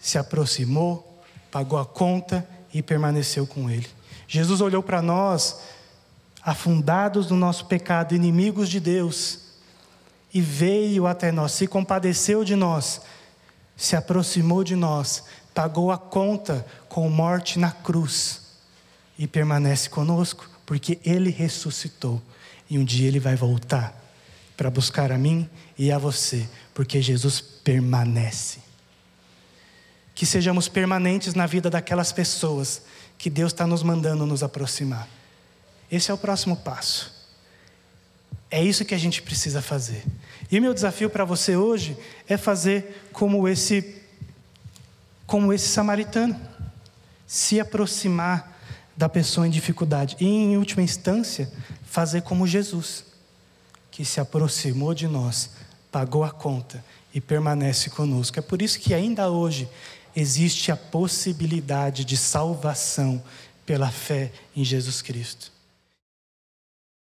se 0.00 0.18
aproximou, 0.18 1.22
pagou 1.50 1.78
a 1.78 1.86
conta 1.86 2.46
e 2.72 2.82
permaneceu 2.82 3.46
com 3.46 3.70
ele. 3.70 3.88
Jesus 4.28 4.60
olhou 4.60 4.82
para 4.82 5.00
nós, 5.00 5.60
afundados 6.42 7.30
no 7.30 7.36
nosso 7.36 7.66
pecado, 7.66 8.14
inimigos 8.14 8.68
de 8.68 8.78
Deus, 8.78 9.38
e 10.34 10.40
veio 10.40 11.06
até 11.06 11.32
nós, 11.32 11.52
se 11.52 11.66
compadeceu 11.66 12.44
de 12.44 12.56
nós, 12.56 13.02
se 13.76 13.96
aproximou 13.96 14.62
de 14.62 14.76
nós, 14.76 15.24
pagou 15.54 15.90
a 15.90 15.98
conta 15.98 16.64
com 16.88 17.08
morte 17.08 17.58
na 17.58 17.70
cruz 17.70 18.42
e 19.18 19.26
permanece 19.26 19.88
conosco 19.88 20.51
porque 20.72 20.98
Ele 21.04 21.28
ressuscitou 21.28 22.22
e 22.70 22.78
um 22.78 22.84
dia 22.84 23.06
Ele 23.06 23.20
vai 23.20 23.36
voltar 23.36 23.94
para 24.56 24.70
buscar 24.70 25.12
a 25.12 25.18
mim 25.18 25.46
e 25.76 25.92
a 25.92 25.98
você, 25.98 26.48
porque 26.72 27.02
Jesus 27.02 27.42
permanece. 27.42 28.58
Que 30.14 30.24
sejamos 30.24 30.68
permanentes 30.68 31.34
na 31.34 31.44
vida 31.44 31.68
daquelas 31.68 32.10
pessoas 32.10 32.80
que 33.18 33.28
Deus 33.28 33.52
está 33.52 33.66
nos 33.66 33.82
mandando 33.82 34.24
nos 34.24 34.42
aproximar. 34.42 35.06
Esse 35.90 36.10
é 36.10 36.14
o 36.14 36.16
próximo 36.16 36.56
passo. 36.56 37.12
É 38.50 38.64
isso 38.64 38.86
que 38.86 38.94
a 38.94 38.98
gente 38.98 39.20
precisa 39.20 39.60
fazer. 39.60 40.02
E 40.50 40.58
o 40.58 40.62
meu 40.62 40.72
desafio 40.72 41.10
para 41.10 41.26
você 41.26 41.54
hoje 41.54 41.94
é 42.26 42.38
fazer 42.38 43.10
como 43.12 43.46
esse 43.46 44.00
como 45.26 45.52
esse 45.52 45.68
samaritano, 45.68 46.40
se 47.26 47.60
aproximar 47.60 48.51
da 48.96 49.08
pessoa 49.08 49.46
em 49.46 49.50
dificuldade. 49.50 50.16
E, 50.20 50.26
em 50.26 50.56
última 50.56 50.82
instância, 50.82 51.50
fazer 51.84 52.22
como 52.22 52.46
Jesus, 52.46 53.04
que 53.90 54.04
se 54.04 54.20
aproximou 54.20 54.94
de 54.94 55.06
nós, 55.06 55.50
pagou 55.90 56.24
a 56.24 56.30
conta 56.30 56.82
e 57.14 57.20
permanece 57.20 57.90
conosco. 57.90 58.38
É 58.38 58.42
por 58.42 58.62
isso 58.62 58.80
que 58.80 58.94
ainda 58.94 59.28
hoje 59.28 59.68
existe 60.16 60.72
a 60.72 60.76
possibilidade 60.76 62.04
de 62.04 62.16
salvação 62.16 63.22
pela 63.66 63.90
fé 63.90 64.32
em 64.56 64.64
Jesus 64.64 65.02
Cristo. 65.02 65.51